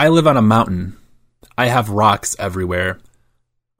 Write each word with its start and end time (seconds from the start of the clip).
I 0.00 0.10
live 0.10 0.28
on 0.28 0.36
a 0.36 0.42
mountain. 0.42 0.96
I 1.56 1.66
have 1.66 1.90
rocks 1.90 2.36
everywhere. 2.38 3.00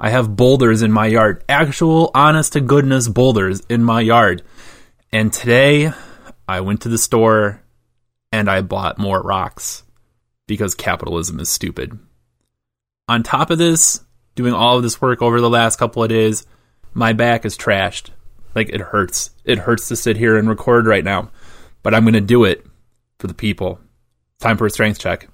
I 0.00 0.10
have 0.10 0.34
boulders 0.34 0.82
in 0.82 0.90
my 0.90 1.06
yard. 1.06 1.44
Actual, 1.48 2.10
honest 2.12 2.54
to 2.54 2.60
goodness 2.60 3.06
boulders 3.06 3.62
in 3.68 3.84
my 3.84 4.00
yard. 4.00 4.42
And 5.12 5.32
today, 5.32 5.92
I 6.48 6.60
went 6.62 6.80
to 6.82 6.88
the 6.88 6.98
store 6.98 7.62
and 8.32 8.50
I 8.50 8.62
bought 8.62 8.98
more 8.98 9.22
rocks 9.22 9.84
because 10.48 10.74
capitalism 10.74 11.38
is 11.38 11.50
stupid. 11.50 11.96
On 13.06 13.22
top 13.22 13.50
of 13.50 13.58
this, 13.58 14.04
doing 14.34 14.54
all 14.54 14.76
of 14.76 14.82
this 14.82 15.00
work 15.00 15.22
over 15.22 15.40
the 15.40 15.48
last 15.48 15.78
couple 15.78 16.02
of 16.02 16.08
days, 16.08 16.48
my 16.94 17.12
back 17.12 17.44
is 17.44 17.56
trashed. 17.56 18.10
Like 18.56 18.70
it 18.70 18.80
hurts. 18.80 19.30
It 19.44 19.60
hurts 19.60 19.86
to 19.86 19.94
sit 19.94 20.16
here 20.16 20.36
and 20.36 20.48
record 20.48 20.88
right 20.88 21.04
now. 21.04 21.30
But 21.84 21.94
I'm 21.94 22.02
going 22.02 22.14
to 22.14 22.20
do 22.20 22.42
it 22.42 22.66
for 23.20 23.28
the 23.28 23.34
people. 23.34 23.78
Time 24.40 24.56
for 24.56 24.66
a 24.66 24.70
strength 24.70 24.98
check. 24.98 25.28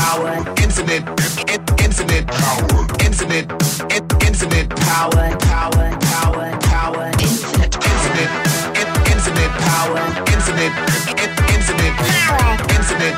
Power, 0.00 0.34
infinite, 0.62 1.04
in- 1.52 1.64
infinite 1.84 2.26
power, 2.26 2.86
infinite, 3.04 3.46
in- 3.94 4.08
infinite 4.28 4.68
power, 4.88 5.24
power, 5.52 5.86
power, 6.12 6.48
power, 6.72 7.06
infinite, 7.20 7.74
infinite, 7.92 8.32
in- 8.80 8.94
infinite 9.12 9.52
power, 9.68 10.02
infinite, 10.34 10.74
in- 11.22 11.34
infinite 11.54 11.94
power, 12.16 12.56
infinite, 12.76 13.16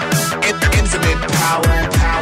in- 0.48 0.60
infinite 0.80 1.20
power, 1.38 1.76
power, 2.00 2.21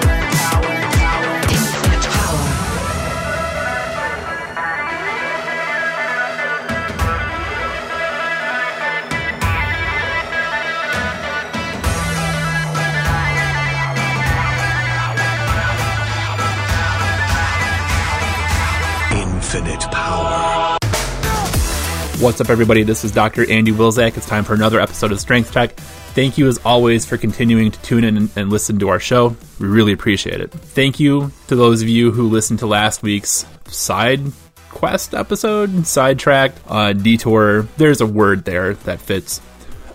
What's 22.31 22.41
up, 22.41 22.49
everybody? 22.49 22.85
This 22.85 23.05
is 23.05 23.11
Dr. 23.11 23.51
Andy 23.51 23.73
Wilczak. 23.73 24.17
It's 24.17 24.25
time 24.25 24.45
for 24.45 24.55
another 24.55 24.81
episode 24.81 25.11
of 25.11 25.19
Strength 25.19 25.53
Check. 25.53 25.73
Thank 26.15 26.39
you, 26.39 26.47
as 26.47 26.59
always, 26.59 27.05
for 27.05 27.17
continuing 27.17 27.73
to 27.73 27.83
tune 27.83 28.05
in 28.05 28.17
and, 28.17 28.31
and 28.37 28.51
listen 28.51 28.79
to 28.79 28.89
our 28.89 29.01
show. 29.01 29.37
We 29.59 29.67
really 29.67 29.91
appreciate 29.91 30.41
it. 30.41 30.53
Thank 30.53 31.01
you 31.01 31.33
to 31.49 31.57
those 31.57 31.83
of 31.83 31.89
you 31.89 32.13
who 32.13 32.29
listened 32.29 32.61
to 32.61 32.69
last 32.69 33.03
week's 33.03 33.47
side 33.67 34.21
quest 34.69 35.13
episode, 35.13 35.89
sidetracked, 35.89 36.57
uh, 36.69 36.93
detour. 36.93 37.63
There's 37.79 38.01
a 38.01 38.07
word 38.07 38.45
there 38.45 38.75
that 38.75 39.01
fits. 39.01 39.41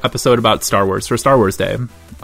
Episode 0.03 0.37
about 0.37 0.61
Star 0.65 0.85
Wars 0.85 1.07
for 1.07 1.15
Star 1.15 1.37
Wars 1.37 1.55
Day. 1.55 1.77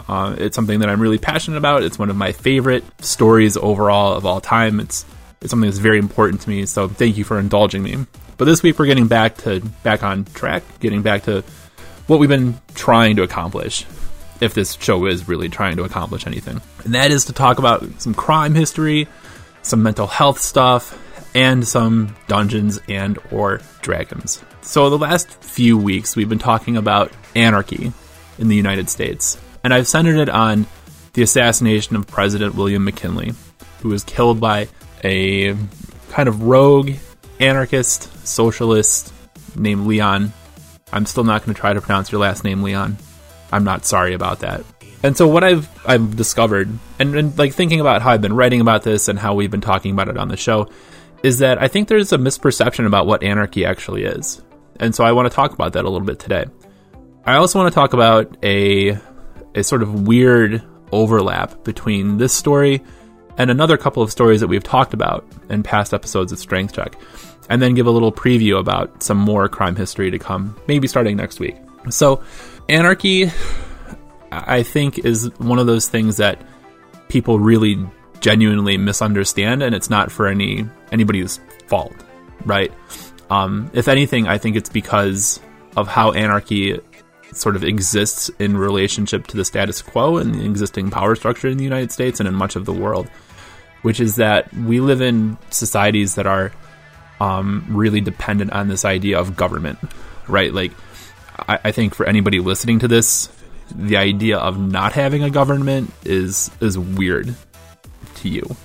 Uh, 0.08 0.36
it's 0.36 0.54
something 0.54 0.80
that 0.80 0.90
I'm 0.90 1.00
really 1.00 1.16
passionate 1.16 1.56
about. 1.56 1.84
It's 1.84 1.98
one 1.98 2.10
of 2.10 2.16
my 2.16 2.32
favorite 2.32 2.84
stories 3.02 3.56
overall 3.56 4.12
of 4.12 4.26
all 4.26 4.42
time. 4.42 4.78
It's 4.78 5.06
it's 5.40 5.48
something 5.50 5.70
that's 5.70 5.78
very 5.78 5.98
important 5.98 6.42
to 6.42 6.50
me. 6.50 6.66
So 6.66 6.86
thank 6.86 7.16
you 7.16 7.24
for 7.24 7.38
indulging 7.38 7.82
me. 7.82 8.06
But 8.36 8.46
this 8.46 8.62
week 8.62 8.78
we're 8.78 8.86
getting 8.86 9.08
back 9.08 9.36
to 9.38 9.60
back 9.82 10.02
on 10.02 10.24
track, 10.24 10.62
getting 10.80 11.02
back 11.02 11.24
to 11.24 11.42
what 12.06 12.18
we've 12.18 12.28
been 12.28 12.60
trying 12.74 13.16
to 13.16 13.22
accomplish. 13.22 13.86
If 14.40 14.54
this 14.54 14.74
show 14.80 15.06
is 15.06 15.28
really 15.28 15.48
trying 15.48 15.76
to 15.76 15.84
accomplish 15.84 16.26
anything, 16.26 16.60
and 16.84 16.94
that 16.94 17.12
is 17.12 17.26
to 17.26 17.32
talk 17.32 17.60
about 17.60 17.84
some 18.02 18.12
crime 18.12 18.54
history, 18.54 19.06
some 19.62 19.84
mental 19.84 20.08
health 20.08 20.40
stuff, 20.40 20.98
and 21.34 21.66
some 21.66 22.16
Dungeons 22.26 22.80
and 22.88 23.18
or 23.30 23.60
Dragons. 23.82 24.42
So 24.62 24.90
the 24.90 24.98
last 24.98 25.30
few 25.44 25.78
weeks 25.78 26.16
we've 26.16 26.28
been 26.28 26.40
talking 26.40 26.76
about 26.76 27.12
anarchy 27.36 27.92
in 28.38 28.48
the 28.48 28.56
United 28.56 28.90
States, 28.90 29.40
and 29.62 29.72
I've 29.72 29.86
centered 29.86 30.16
it 30.16 30.28
on 30.28 30.66
the 31.12 31.22
assassination 31.22 31.94
of 31.94 32.06
President 32.06 32.54
William 32.54 32.84
McKinley, 32.84 33.34
who 33.80 33.90
was 33.90 34.02
killed 34.02 34.40
by 34.40 34.68
a 35.04 35.54
kind 36.10 36.28
of 36.28 36.42
rogue 36.42 36.92
anarchist 37.42 38.26
socialist 38.26 39.12
named 39.56 39.86
Leon. 39.86 40.32
I'm 40.92 41.06
still 41.06 41.24
not 41.24 41.44
going 41.44 41.54
to 41.54 41.60
try 41.60 41.72
to 41.72 41.80
pronounce 41.80 42.12
your 42.12 42.20
last 42.20 42.44
name, 42.44 42.62
Leon. 42.62 42.96
I'm 43.50 43.64
not 43.64 43.84
sorry 43.84 44.14
about 44.14 44.40
that. 44.40 44.64
And 45.02 45.16
so 45.16 45.26
what 45.26 45.42
I've 45.42 45.68
I've 45.86 46.16
discovered, 46.16 46.70
and, 46.98 47.14
and 47.16 47.36
like 47.38 47.52
thinking 47.52 47.80
about 47.80 48.02
how 48.02 48.10
I've 48.10 48.22
been 48.22 48.36
writing 48.36 48.60
about 48.60 48.84
this 48.84 49.08
and 49.08 49.18
how 49.18 49.34
we've 49.34 49.50
been 49.50 49.60
talking 49.60 49.92
about 49.92 50.08
it 50.08 50.16
on 50.16 50.28
the 50.28 50.36
show, 50.36 50.68
is 51.22 51.40
that 51.40 51.60
I 51.60 51.68
think 51.68 51.88
there's 51.88 52.12
a 52.12 52.18
misperception 52.18 52.86
about 52.86 53.06
what 53.06 53.22
anarchy 53.22 53.64
actually 53.64 54.04
is. 54.04 54.42
And 54.78 54.94
so 54.94 55.04
I 55.04 55.12
want 55.12 55.30
to 55.30 55.34
talk 55.34 55.52
about 55.52 55.72
that 55.72 55.84
a 55.84 55.90
little 55.90 56.06
bit 56.06 56.18
today. 56.18 56.44
I 57.24 57.34
also 57.36 57.58
want 57.58 57.72
to 57.72 57.74
talk 57.74 57.92
about 57.92 58.36
a 58.44 58.96
a 59.54 59.62
sort 59.64 59.82
of 59.82 60.06
weird 60.06 60.62
overlap 60.92 61.64
between 61.64 62.18
this 62.18 62.32
story 62.32 62.82
and 63.38 63.50
another 63.50 63.76
couple 63.76 64.02
of 64.02 64.10
stories 64.10 64.40
that 64.40 64.48
we've 64.48 64.62
talked 64.62 64.94
about 64.94 65.26
in 65.48 65.62
past 65.62 65.94
episodes 65.94 66.32
of 66.32 66.38
Strength 66.38 66.74
Check, 66.74 66.96
and 67.48 67.60
then 67.60 67.74
give 67.74 67.86
a 67.86 67.90
little 67.90 68.12
preview 68.12 68.58
about 68.58 69.02
some 69.02 69.18
more 69.18 69.48
crime 69.48 69.76
history 69.76 70.10
to 70.10 70.18
come, 70.18 70.56
maybe 70.66 70.86
starting 70.86 71.16
next 71.16 71.40
week. 71.40 71.56
So, 71.90 72.22
anarchy, 72.68 73.30
I 74.30 74.62
think, 74.62 75.00
is 75.00 75.30
one 75.38 75.58
of 75.58 75.66
those 75.66 75.88
things 75.88 76.16
that 76.18 76.40
people 77.08 77.38
really 77.38 77.78
genuinely 78.20 78.76
misunderstand, 78.76 79.62
and 79.62 79.74
it's 79.74 79.90
not 79.90 80.10
for 80.10 80.28
any 80.28 80.64
anybody's 80.92 81.40
fault, 81.66 81.94
right? 82.44 82.72
Um, 83.30 83.70
if 83.72 83.88
anything, 83.88 84.28
I 84.28 84.38
think 84.38 84.56
it's 84.56 84.70
because 84.70 85.40
of 85.76 85.88
how 85.88 86.12
anarchy 86.12 86.78
sort 87.32 87.56
of 87.56 87.64
exists 87.64 88.30
in 88.38 88.56
relationship 88.56 89.26
to 89.26 89.36
the 89.36 89.44
status 89.44 89.80
quo 89.80 90.18
and 90.18 90.34
the 90.34 90.44
existing 90.44 90.90
power 90.90 91.14
structure 91.14 91.48
in 91.48 91.56
the 91.56 91.64
United 91.64 91.90
States 91.90 92.20
and 92.20 92.28
in 92.28 92.34
much 92.34 92.56
of 92.56 92.66
the 92.66 92.72
world, 92.72 93.08
which 93.82 94.00
is 94.00 94.16
that 94.16 94.52
we 94.54 94.80
live 94.80 95.00
in 95.00 95.38
societies 95.50 96.14
that 96.14 96.26
are 96.26 96.52
um, 97.22 97.64
really 97.68 98.00
dependent 98.00 98.52
on 98.52 98.66
this 98.66 98.84
idea 98.84 99.20
of 99.20 99.36
government, 99.36 99.78
right? 100.26 100.52
Like, 100.52 100.72
I, 101.38 101.58
I 101.64 101.72
think 101.72 101.94
for 101.94 102.04
anybody 102.04 102.40
listening 102.40 102.80
to 102.80 102.88
this, 102.88 103.28
the 103.72 103.96
idea 103.96 104.38
of 104.38 104.58
not 104.58 104.92
having 104.92 105.22
a 105.22 105.30
government 105.30 105.92
is 106.04 106.50
is 106.60 106.76
weird 106.76 107.34
to 108.16 108.28
you 108.28 108.56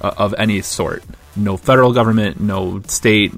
uh, 0.00 0.14
of 0.16 0.32
any 0.38 0.62
sort. 0.62 1.02
No 1.34 1.56
federal 1.56 1.92
government, 1.92 2.38
no 2.40 2.82
state, 2.86 3.32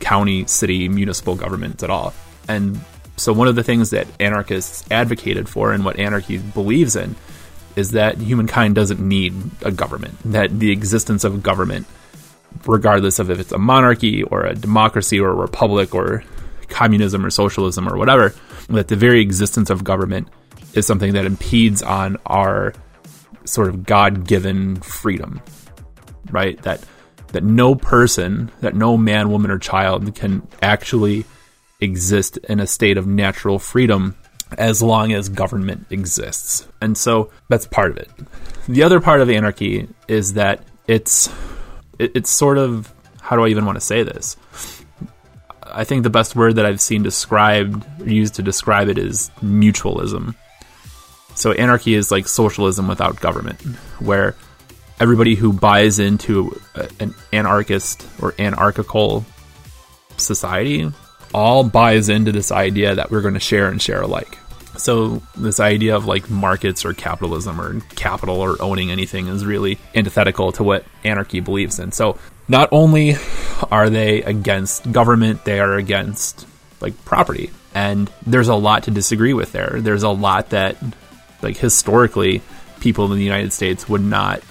county, 0.00 0.44
city, 0.46 0.88
municipal 0.88 1.36
government 1.36 1.82
at 1.84 1.90
all. 1.90 2.12
And 2.48 2.80
so 3.16 3.32
one 3.32 3.46
of 3.46 3.54
the 3.54 3.62
things 3.62 3.90
that 3.90 4.08
anarchists 4.18 4.84
advocated 4.90 5.48
for 5.48 5.72
and 5.72 5.84
what 5.84 6.00
anarchy 6.00 6.38
believes 6.38 6.96
in 6.96 7.14
is 7.76 7.92
that 7.92 8.18
humankind 8.18 8.74
doesn't 8.74 9.00
need 9.00 9.34
a 9.62 9.70
government, 9.70 10.16
that 10.24 10.58
the 10.58 10.72
existence 10.72 11.22
of 11.22 11.42
government, 11.42 11.86
regardless 12.66 13.18
of 13.18 13.30
if 13.30 13.38
it's 13.38 13.52
a 13.52 13.58
monarchy 13.58 14.22
or 14.22 14.44
a 14.44 14.54
democracy 14.54 15.20
or 15.20 15.30
a 15.30 15.34
republic 15.34 15.94
or 15.94 16.24
communism 16.68 17.24
or 17.24 17.30
socialism 17.30 17.88
or 17.88 17.96
whatever, 17.96 18.34
that 18.68 18.88
the 18.88 18.96
very 18.96 19.20
existence 19.20 19.70
of 19.70 19.84
government 19.84 20.28
is 20.72 20.86
something 20.86 21.12
that 21.12 21.24
impedes 21.24 21.82
on 21.82 22.16
our 22.26 22.72
sort 23.44 23.68
of 23.68 23.84
God-given 23.84 24.76
freedom, 24.76 25.42
right? 26.30 26.60
That 26.62 26.84
that 27.34 27.44
no 27.44 27.74
person, 27.74 28.50
that 28.60 28.74
no 28.74 28.96
man, 28.96 29.28
woman, 29.28 29.50
or 29.50 29.58
child 29.58 30.14
can 30.14 30.46
actually 30.62 31.26
exist 31.80 32.38
in 32.48 32.60
a 32.60 32.66
state 32.66 32.96
of 32.96 33.06
natural 33.06 33.58
freedom 33.58 34.16
as 34.56 34.80
long 34.80 35.12
as 35.12 35.28
government 35.28 35.84
exists. 35.90 36.66
And 36.80 36.96
so 36.96 37.30
that's 37.48 37.66
part 37.66 37.90
of 37.90 37.96
it. 37.96 38.08
The 38.68 38.84
other 38.84 39.00
part 39.00 39.20
of 39.20 39.28
anarchy 39.28 39.88
is 40.06 40.34
that 40.34 40.62
it's 40.86 41.28
it, 41.98 42.12
it's 42.14 42.30
sort 42.30 42.58
of 42.58 42.92
how 43.20 43.36
do 43.36 43.44
I 43.44 43.48
even 43.48 43.64
want 43.64 43.76
to 43.76 43.80
say 43.80 44.02
this? 44.02 44.36
I 45.62 45.84
think 45.84 46.02
the 46.02 46.10
best 46.10 46.36
word 46.36 46.56
that 46.56 46.66
I've 46.66 46.80
seen 46.80 47.02
described 47.02 47.84
used 48.06 48.34
to 48.34 48.42
describe 48.42 48.88
it 48.88 48.98
is 48.98 49.30
mutualism. 49.42 50.34
So 51.34 51.52
anarchy 51.52 51.94
is 51.94 52.10
like 52.10 52.28
socialism 52.28 52.86
without 52.86 53.20
government, 53.20 53.60
where 53.98 54.36
everybody 55.00 55.34
who 55.34 55.52
buys 55.52 55.98
into 55.98 56.60
an 57.00 57.14
anarchist 57.32 58.06
or 58.20 58.34
anarchical 58.38 59.24
society 60.16 60.92
all 61.32 61.64
buys 61.64 62.08
into 62.08 62.30
this 62.30 62.52
idea 62.52 62.94
that 62.94 63.10
we're 63.10 63.22
going 63.22 63.34
to 63.34 63.40
share 63.40 63.68
and 63.68 63.82
share 63.82 64.02
alike. 64.02 64.38
So 64.76 65.22
this 65.36 65.60
idea 65.60 65.96
of 65.96 66.06
like 66.06 66.28
markets 66.28 66.84
or 66.84 66.92
capitalism 66.92 67.60
or 67.60 67.80
capital 67.96 68.40
or 68.40 68.60
owning 68.60 68.90
anything 68.90 69.28
is 69.28 69.44
really 69.44 69.78
antithetical 69.94 70.52
to 70.52 70.64
what 70.64 70.84
anarchy 71.04 71.40
believes 71.40 71.78
in. 71.78 71.92
So 71.92 72.18
not 72.48 72.68
only 72.72 73.16
are 73.70 73.88
they 73.88 74.22
against 74.22 74.90
government, 74.90 75.44
they 75.44 75.60
are 75.60 75.74
against 75.74 76.46
like 76.80 77.04
property. 77.04 77.50
And 77.74 78.10
there's 78.26 78.48
a 78.48 78.54
lot 78.54 78.84
to 78.84 78.90
disagree 78.90 79.32
with 79.32 79.52
there. 79.52 79.78
There's 79.80 80.02
a 80.02 80.10
lot 80.10 80.50
that 80.50 80.76
like 81.42 81.56
historically 81.56 82.42
people 82.80 83.10
in 83.10 83.18
the 83.18 83.24
United 83.24 83.52
States 83.52 83.88
would 83.88 84.02
not 84.02 84.42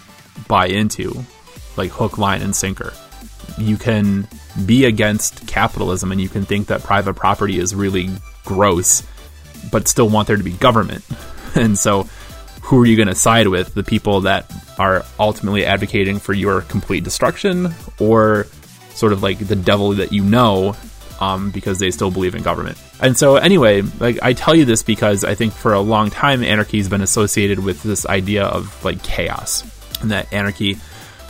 buy 0.48 0.68
into 0.68 1.24
like 1.78 1.92
hook 1.92 2.18
line 2.18 2.42
and 2.42 2.56
sinker. 2.56 2.94
You 3.58 3.78
can 3.78 4.28
be 4.66 4.86
against 4.86 5.48
capitalism 5.48 6.12
and 6.12 6.20
you 6.20 6.30
can 6.30 6.46
think 6.46 6.68
that 6.68 6.84
private 6.84 7.16
property 7.16 7.60
is 7.60 7.76
really 7.76 8.10
gross 8.46 9.04
but 9.72 9.88
still 9.88 10.10
want 10.10 10.28
there 10.28 10.38
to 10.38 10.44
be 10.44 10.54
government. 10.54 11.04
And 11.56 11.78
so 11.78 12.10
who 12.64 12.82
are 12.82 12.86
you 12.88 12.96
going 12.96 13.10
to 13.10 13.14
side 13.14 13.48
with? 13.48 13.76
The 13.76 13.84
people 13.84 14.22
that 14.22 14.52
are 14.80 15.06
ultimately 15.20 15.66
advocating 15.66 16.18
for 16.18 16.34
your 16.34 16.62
complete 16.62 17.04
destruction, 17.04 17.76
or 18.00 18.48
sort 18.96 19.14
of 19.14 19.22
like 19.22 19.38
the 19.38 19.56
devil 19.56 19.92
that 19.92 20.12
you 20.12 20.24
know 20.24 20.76
um, 21.20 21.52
because 21.52 21.80
they 21.80 21.92
still 21.92 22.12
believe 22.12 22.36
in 22.36 22.44
government. 22.44 22.78
And 23.00 23.18
so, 23.18 23.36
anyway, 23.36 23.82
like 24.00 24.20
I 24.22 24.34
tell 24.34 24.56
you 24.56 24.66
this 24.66 24.84
because 24.84 25.24
I 25.24 25.36
think 25.36 25.54
for 25.54 25.74
a 25.74 25.80
long 25.80 26.10
time 26.10 26.44
anarchy 26.44 26.78
has 26.78 26.90
been 26.90 27.02
associated 27.02 27.60
with 27.60 27.84
this 27.84 28.06
idea 28.06 28.46
of 28.46 28.84
like 28.84 29.04
chaos, 29.04 29.64
and 30.02 30.12
that 30.12 30.32
anarchy 30.34 30.78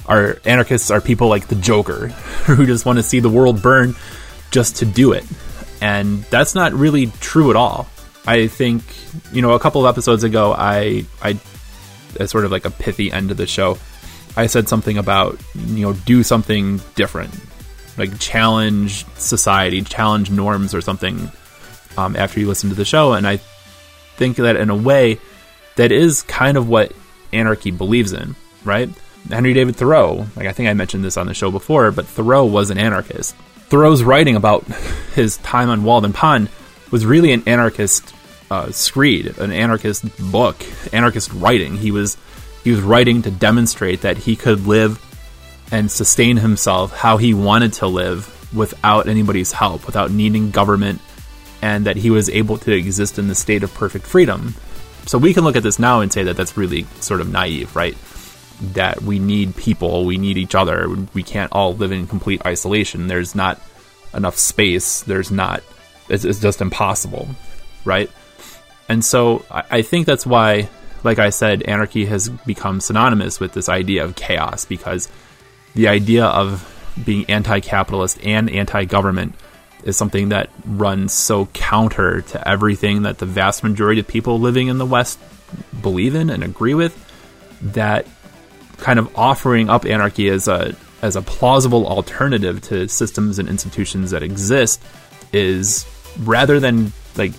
are 0.06 0.40
anarchists 0.46 0.92
are 0.92 1.02
people 1.02 1.28
like 1.28 1.48
the 1.48 1.56
Joker 1.56 2.08
who 2.46 2.66
just 2.66 2.86
want 2.86 2.98
to 2.98 3.04
see 3.04 3.20
the 3.20 3.30
world 3.30 3.62
burn 3.62 3.96
just 4.52 4.78
to 4.78 4.86
do 4.86 5.14
it, 5.14 5.26
and 5.82 6.24
that's 6.24 6.56
not 6.56 6.74
really 6.74 7.08
true 7.20 7.50
at 7.50 7.56
all. 7.56 7.88
I 8.26 8.48
think 8.48 8.84
you 9.32 9.42
know 9.42 9.54
a 9.54 9.60
couple 9.60 9.86
of 9.86 9.94
episodes 9.94 10.24
ago, 10.24 10.54
I 10.54 11.06
I 11.22 11.38
as 12.20 12.32
sort 12.32 12.46
of 12.46 12.52
like 12.52 12.66
a 12.66 12.72
pithy 12.72 13.12
end 13.12 13.30
to 13.30 13.36
the 13.36 13.48
show. 13.48 13.78
I 14.36 14.48
said 14.48 14.68
something 14.70 14.98
about 14.98 15.40
you 15.56 15.86
know 15.86 15.94
do 15.94 16.24
something 16.24 16.80
different, 16.96 17.34
like 17.98 18.18
challenge 18.20 19.06
society, 19.16 19.82
challenge 19.82 20.32
norms 20.32 20.74
or 20.74 20.82
something. 20.82 21.32
Um, 21.96 22.16
after 22.16 22.40
you 22.40 22.48
listen 22.48 22.70
to 22.70 22.76
the 22.76 22.86
show, 22.86 23.14
and 23.14 23.28
I 23.28 23.38
think 24.18 24.38
that 24.38 24.56
in 24.56 24.72
a 24.72 24.76
way, 24.76 25.20
that 25.76 25.92
is 25.92 26.24
kind 26.24 26.58
of 26.58 26.68
what 26.68 26.92
anarchy 27.32 27.70
believes 27.70 28.14
in, 28.14 28.36
right? 28.64 28.90
Henry 29.30 29.54
David 29.54 29.76
Thoreau, 29.76 30.26
like 30.36 30.48
I 30.48 30.54
think 30.54 30.70
I 30.70 30.74
mentioned 30.74 31.04
this 31.04 31.18
on 31.18 31.28
the 31.28 31.36
show 31.36 31.52
before, 31.52 31.92
but 31.92 32.08
Thoreau 32.08 32.46
was 32.46 32.72
an 32.72 32.80
anarchist. 32.80 33.36
Thoreau's 33.68 34.04
writing 34.04 34.36
about 34.36 34.66
his 35.14 35.38
time 35.38 35.70
on 35.70 35.84
Walden 35.84 36.14
Pond 36.14 36.50
was 36.94 37.08
really 37.08 37.32
an 37.32 37.42
anarchist 37.48 38.14
uh, 38.52 38.70
screed, 38.70 39.36
an 39.40 39.52
anarchist 39.52 40.06
book, 40.32 40.56
anarchist 40.94 41.34
writing. 41.34 41.76
He 41.76 41.90
was 41.90 42.18
he 42.64 42.70
was 42.70 42.82
writing 42.82 43.24
to 43.24 43.32
demonstrate 43.32 44.02
that 44.02 44.16
he 44.16 44.36
could 44.36 44.68
live 44.68 45.02
and 45.72 45.90
sustain 45.90 46.38
himself 46.38 46.96
how 46.96 47.18
he 47.18 47.34
wanted 47.34 47.74
to 47.74 47.88
live 47.88 48.30
without 48.56 49.08
anybody's 49.08 49.52
help, 49.52 49.88
without 49.88 50.12
needing 50.12 50.52
government, 50.52 51.02
and 51.64 51.88
that 51.88 51.98
he 51.98 52.12
was 52.12 52.30
able 52.30 52.60
to 52.60 52.72
exist 52.72 53.18
in 53.18 53.28
the 53.28 53.34
state 53.34 53.64
of 53.64 53.74
perfect 53.74 54.06
freedom. 54.06 54.54
So 55.08 55.18
we 55.18 55.34
can 55.34 55.44
look 55.44 55.56
at 55.56 55.64
this 55.64 55.80
now 55.80 56.02
and 56.02 56.14
say 56.14 56.24
that 56.24 56.38
that's 56.38 56.56
really 56.56 56.84
sort 57.00 57.22
of 57.22 57.32
naive, 57.32 57.76
right? 57.76 57.98
That 58.74 59.02
we 59.02 59.18
need 59.18 59.56
people, 59.56 60.06
we 60.06 60.20
need 60.20 60.38
each 60.38 60.54
other. 60.54 60.88
We 61.16 61.24
can't 61.24 61.52
all 61.52 61.76
live 61.76 61.92
in 61.92 62.06
complete 62.06 62.46
isolation. 62.46 63.08
There's 63.08 63.34
not 63.34 63.60
enough 64.14 64.38
space. 64.38 65.02
There's 65.02 65.32
not, 65.32 65.64
it's, 66.14 66.40
just 66.40 66.62
impossible, 66.62 67.28
right? 67.86 68.10
And 68.90 69.04
so 69.04 69.46
I, 69.50 69.64
I 69.72 69.82
think 69.82 70.06
that's 70.06 70.26
why, 70.26 70.70
like 71.04 71.20
I 71.20 71.30
said, 71.30 71.64
anarchy 71.64 72.06
has 72.06 72.30
become 72.30 72.82
synonymous 72.82 73.40
with 73.40 73.54
this 73.54 73.70
idea 73.70 74.04
of 74.04 74.16
chaos 74.16 74.66
because 74.66 75.10
the 75.76 75.88
idea 75.88 76.26
of 76.26 76.70
being 77.04 77.26
anti 77.30 77.60
capitalist 77.60 78.20
and 78.24 78.50
anti 78.50 78.86
government 78.86 79.36
is 79.84 79.98
something 79.98 80.30
that 80.30 80.50
runs 80.66 81.12
so 81.12 81.48
counter 81.48 82.22
to 82.22 82.48
everything 82.48 83.04
that 83.04 83.18
the 83.18 83.26
vast 83.26 83.64
majority 83.64 84.00
of 84.00 84.08
people 84.08 84.40
living 84.40 84.68
in 84.68 84.78
the 84.78 84.86
West 84.86 85.20
believe 85.82 86.16
in 86.16 86.30
and 86.30 86.44
agree 86.44 86.74
with 86.74 86.98
that 87.62 88.08
kind 88.78 89.00
of 89.00 89.18
offering 89.18 89.70
up 89.70 89.86
anarchy 89.86 90.30
as 90.30 90.48
a 90.48 90.76
as 91.02 91.16
a 91.16 91.22
plausible 91.22 91.86
alternative 91.86 92.62
to 92.62 92.88
systems 92.88 93.38
and 93.38 93.50
institutions 93.50 94.12
that 94.12 94.24
exist 94.24 94.82
is 95.34 95.86
rather 96.20 96.60
than 96.60 96.92
like 97.16 97.34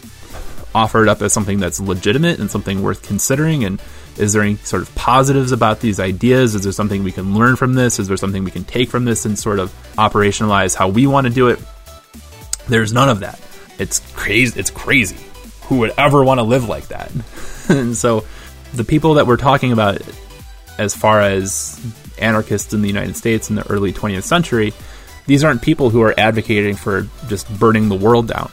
offer 0.74 1.02
it 1.02 1.08
up 1.08 1.22
as 1.22 1.32
something 1.32 1.60
that's 1.60 1.80
legitimate 1.80 2.40
and 2.40 2.50
something 2.50 2.82
worth 2.82 3.02
considering 3.02 3.64
and 3.64 3.80
is 4.16 4.32
there 4.32 4.42
any 4.42 4.56
sort 4.56 4.82
of 4.82 4.94
positives 4.94 5.50
about 5.50 5.80
these 5.80 5.98
ideas? 5.98 6.54
Is 6.54 6.62
there 6.62 6.72
something 6.72 7.02
we 7.02 7.10
can 7.10 7.34
learn 7.34 7.56
from 7.56 7.74
this? 7.74 7.98
Is 7.98 8.06
there 8.06 8.16
something 8.16 8.44
we 8.44 8.50
can 8.52 8.64
take 8.64 8.88
from 8.88 9.04
this 9.04 9.24
and 9.24 9.36
sort 9.36 9.58
of 9.58 9.72
operationalize 9.96 10.74
how 10.74 10.88
we 10.88 11.06
want 11.06 11.26
to 11.26 11.32
do 11.32 11.48
it? 11.48 11.58
There's 12.68 12.92
none 12.92 13.08
of 13.08 13.20
that. 13.20 13.40
It's 13.78 14.00
crazy 14.14 14.58
it's 14.58 14.70
crazy. 14.70 15.16
Who 15.64 15.78
would 15.78 15.92
ever 15.96 16.22
want 16.22 16.38
to 16.38 16.44
live 16.44 16.68
like 16.68 16.88
that? 16.88 17.10
And 17.66 17.96
so 17.96 18.26
the 18.74 18.84
people 18.84 19.14
that 19.14 19.26
we're 19.26 19.38
talking 19.38 19.72
about 19.72 20.02
as 20.76 20.94
far 20.94 21.22
as 21.22 21.80
anarchists 22.18 22.74
in 22.74 22.82
the 22.82 22.88
United 22.88 23.16
States 23.16 23.48
in 23.48 23.56
the 23.56 23.66
early 23.70 23.90
20th 23.90 24.24
century 24.24 24.74
these 25.26 25.44
aren't 25.44 25.62
people 25.62 25.90
who 25.90 26.02
are 26.02 26.14
advocating 26.18 26.76
for 26.76 27.08
just 27.28 27.48
burning 27.58 27.88
the 27.88 27.94
world 27.94 28.28
down 28.28 28.50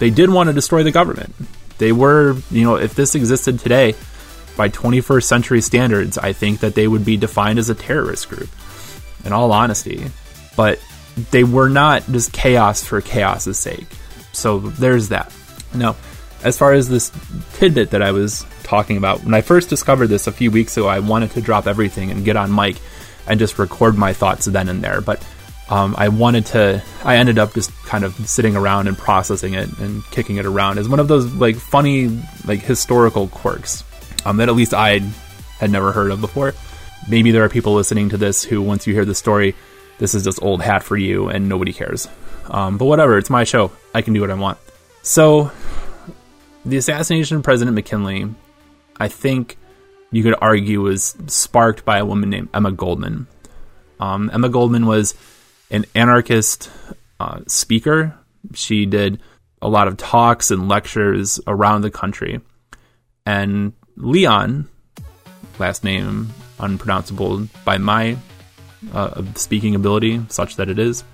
they 0.00 0.10
did 0.10 0.28
want 0.28 0.48
to 0.48 0.52
destroy 0.52 0.82
the 0.82 0.90
government 0.90 1.32
they 1.80 1.92
were, 1.92 2.36
you 2.50 2.62
know, 2.62 2.76
if 2.76 2.94
this 2.94 3.16
existed 3.16 3.58
today 3.58 3.94
by 4.56 4.68
21st 4.68 5.24
century 5.24 5.60
standards, 5.62 6.18
I 6.18 6.34
think 6.34 6.60
that 6.60 6.74
they 6.74 6.86
would 6.86 7.06
be 7.06 7.16
defined 7.16 7.58
as 7.58 7.70
a 7.70 7.74
terrorist 7.74 8.28
group, 8.28 8.50
in 9.24 9.32
all 9.32 9.50
honesty. 9.50 10.04
But 10.56 10.78
they 11.30 11.42
were 11.42 11.70
not 11.70 12.04
just 12.06 12.34
chaos 12.34 12.84
for 12.84 13.00
chaos's 13.00 13.58
sake. 13.58 13.86
So 14.32 14.58
there's 14.58 15.08
that. 15.08 15.34
Now, 15.74 15.96
as 16.44 16.58
far 16.58 16.74
as 16.74 16.88
this 16.88 17.10
tidbit 17.54 17.92
that 17.92 18.02
I 18.02 18.12
was 18.12 18.44
talking 18.62 18.98
about, 18.98 19.24
when 19.24 19.32
I 19.32 19.40
first 19.40 19.70
discovered 19.70 20.08
this 20.08 20.26
a 20.26 20.32
few 20.32 20.50
weeks 20.50 20.76
ago, 20.76 20.86
I 20.86 20.98
wanted 20.98 21.30
to 21.32 21.40
drop 21.40 21.66
everything 21.66 22.10
and 22.10 22.26
get 22.26 22.36
on 22.36 22.54
mic 22.54 22.76
and 23.26 23.40
just 23.40 23.58
record 23.58 23.96
my 23.96 24.12
thoughts 24.12 24.44
then 24.44 24.68
and 24.68 24.84
there. 24.84 25.00
But 25.00 25.26
um, 25.70 25.94
I 25.96 26.08
wanted 26.08 26.46
to. 26.46 26.82
I 27.04 27.16
ended 27.16 27.38
up 27.38 27.54
just 27.54 27.72
kind 27.84 28.04
of 28.04 28.14
sitting 28.28 28.56
around 28.56 28.88
and 28.88 28.98
processing 28.98 29.54
it 29.54 29.78
and 29.78 30.04
kicking 30.10 30.36
it 30.36 30.44
around 30.44 30.78
as 30.78 30.88
one 30.88 30.98
of 30.98 31.08
those 31.08 31.32
like 31.34 31.56
funny 31.56 32.20
like 32.44 32.60
historical 32.60 33.28
quirks 33.28 33.84
um, 34.24 34.38
that 34.38 34.48
at 34.48 34.54
least 34.54 34.74
I 34.74 34.98
had 35.58 35.70
never 35.70 35.92
heard 35.92 36.10
of 36.10 36.20
before. 36.20 36.54
Maybe 37.08 37.30
there 37.30 37.44
are 37.44 37.48
people 37.48 37.74
listening 37.74 38.10
to 38.10 38.16
this 38.16 38.42
who, 38.42 38.60
once 38.60 38.86
you 38.86 38.94
hear 38.94 39.04
the 39.04 39.14
story, 39.14 39.54
this 39.98 40.14
is 40.14 40.24
just 40.24 40.42
old 40.42 40.60
hat 40.60 40.82
for 40.82 40.96
you 40.96 41.28
and 41.28 41.48
nobody 41.48 41.72
cares. 41.72 42.08
Um, 42.46 42.76
but 42.76 42.86
whatever, 42.86 43.16
it's 43.16 43.30
my 43.30 43.44
show. 43.44 43.70
I 43.94 44.02
can 44.02 44.12
do 44.12 44.20
what 44.20 44.30
I 44.30 44.34
want. 44.34 44.58
So, 45.02 45.50
the 46.64 46.76
assassination 46.76 47.36
of 47.36 47.42
President 47.42 47.74
McKinley, 47.74 48.28
I 48.98 49.08
think 49.08 49.56
you 50.10 50.22
could 50.22 50.34
argue, 50.40 50.80
was 50.82 51.16
sparked 51.26 51.84
by 51.84 51.98
a 51.98 52.04
woman 52.04 52.28
named 52.28 52.48
Emma 52.52 52.72
Goldman. 52.72 53.28
Um, 53.98 54.30
Emma 54.32 54.48
Goldman 54.48 54.86
was 54.86 55.14
an 55.70 55.84
anarchist 55.94 56.70
uh, 57.18 57.40
speaker. 57.46 58.14
She 58.54 58.86
did 58.86 59.20
a 59.62 59.68
lot 59.68 59.88
of 59.88 59.96
talks 59.96 60.50
and 60.50 60.68
lectures 60.68 61.40
around 61.46 61.82
the 61.82 61.90
country. 61.90 62.40
And 63.26 63.72
Leon, 63.96 64.68
last 65.58 65.84
name 65.84 66.28
unpronounceable 66.58 67.48
by 67.64 67.78
my 67.78 68.16
uh, 68.92 69.22
speaking 69.34 69.74
ability, 69.74 70.22
such 70.28 70.56
that 70.56 70.68
it 70.68 70.78
is, 70.78 71.04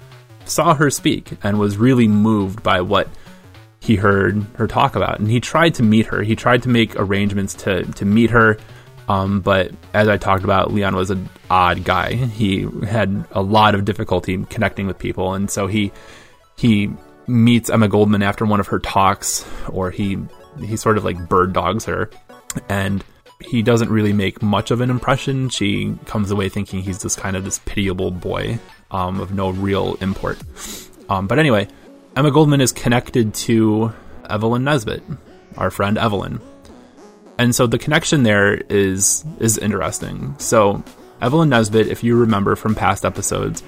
saw 0.45 0.75
her 0.75 0.91
speak 0.91 1.33
and 1.43 1.59
was 1.59 1.77
really 1.77 2.07
moved 2.07 2.63
by 2.63 2.81
what 2.81 3.09
he 3.81 3.97
heard 3.97 4.45
her 4.55 4.67
talk 4.67 4.97
about. 4.97 5.19
And 5.19 5.31
he 5.31 5.41
tried 5.41 5.75
to 5.75 5.83
meet 5.83 6.07
her. 6.07 6.23
He 6.23 6.37
tried 6.37 6.63
to 6.63 6.69
make 6.69 6.97
arrangements 6.97 7.55
to, 7.55 7.85
to 7.85 8.05
meet 8.05 8.31
her 8.31 8.59
um, 9.09 9.41
but 9.41 9.73
as 9.95 10.09
I 10.09 10.17
talked 10.17 10.45
about, 10.45 10.73
Leon 10.73 10.97
was 10.97 11.11
an 11.11 11.29
odd 11.51 11.85
guy. 11.85 12.15
He 12.15 12.67
had 12.87 13.25
a 13.33 13.43
lot 13.43 13.75
of 13.75 13.85
difficulty 13.85 14.45
connecting 14.51 14.87
with 14.87 14.99
people, 14.99 15.35
and 15.35 15.51
so 15.51 15.67
he 15.67 15.93
he 16.57 16.91
meets 17.27 17.71
Emma 17.71 17.89
Goldman 17.89 18.23
after 18.23 18.45
one 18.45 18.61
of 18.61 18.69
her 18.69 18.79
talks, 18.79 19.47
or 19.69 19.91
he 19.91 20.19
he 20.61 20.77
sort 20.77 20.99
of 20.99 21.05
like 21.05 21.29
bird 21.29 21.53
dogs 21.53 21.85
her, 21.85 22.11
and 22.69 23.05
he 23.41 23.63
doesn't 23.63 23.91
really 23.91 24.13
make 24.13 24.43
much 24.43 24.71
of 24.71 24.81
an 24.81 24.91
impression. 24.91 25.51
She 25.51 25.97
comes 26.07 26.31
away 26.31 26.49
thinking 26.49 26.83
he's 26.83 27.01
just 27.01 27.19
kind 27.19 27.37
of 27.37 27.45
this 27.45 27.61
pitiable 27.61 28.11
boy 28.11 28.59
um, 28.91 29.21
of 29.21 29.33
no 29.33 29.51
real 29.51 29.97
import. 30.01 30.39
Um, 31.09 31.27
but 31.27 31.39
anyway, 31.39 31.69
Emma 32.17 32.31
Goldman 32.31 32.61
is 32.61 32.73
connected 32.73 33.35
to 33.35 33.93
Evelyn 34.29 34.65
Nesbit, 34.65 35.03
our 35.57 35.71
friend 35.71 35.99
Evelyn, 35.99 36.41
and 37.39 37.55
so 37.55 37.67
the 37.67 37.79
connection 37.79 38.23
there 38.23 38.55
is 38.55 39.25
is 39.41 39.59
interesting. 39.59 40.35
So 40.39 40.83
Evelyn 41.21 41.49
Nesbit, 41.49 41.89
if 41.89 42.03
you 42.03 42.17
remember 42.17 42.57
from 42.57 42.75
past 42.75 43.05
episodes, 43.05 43.63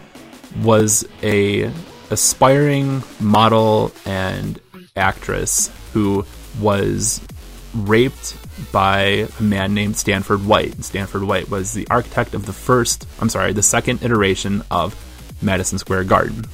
was 0.62 1.06
a 1.22 1.70
aspiring 2.10 3.02
model 3.20 3.92
and 4.04 4.58
actress 4.96 5.70
who 5.92 6.24
was 6.60 7.20
raped 7.74 8.36
by 8.72 9.28
a 9.38 9.42
man 9.42 9.74
named 9.74 9.96
Stanford 9.96 10.44
White. 10.46 10.82
Stanford 10.82 11.22
White 11.22 11.50
was 11.50 11.72
the 11.72 11.86
architect 11.90 12.34
of 12.34 12.46
the 12.46 12.52
first, 12.52 13.06
I'm 13.20 13.28
sorry, 13.28 13.52
the 13.52 13.62
second 13.62 14.02
iteration 14.02 14.62
of 14.70 14.96
Madison 15.42 15.78
Square 15.78 16.04
Garden. 16.04 16.44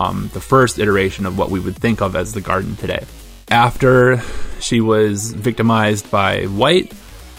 Um, 0.00 0.30
the 0.32 0.40
first 0.40 0.78
iteration 0.78 1.26
of 1.26 1.38
what 1.38 1.50
we 1.50 1.60
would 1.60 1.76
think 1.76 2.00
of 2.00 2.16
as 2.16 2.32
the 2.32 2.40
garden 2.40 2.74
today 2.76 3.04
after 3.50 4.22
she 4.60 4.80
was 4.80 5.32
victimized 5.32 6.10
by 6.10 6.44
White, 6.44 6.92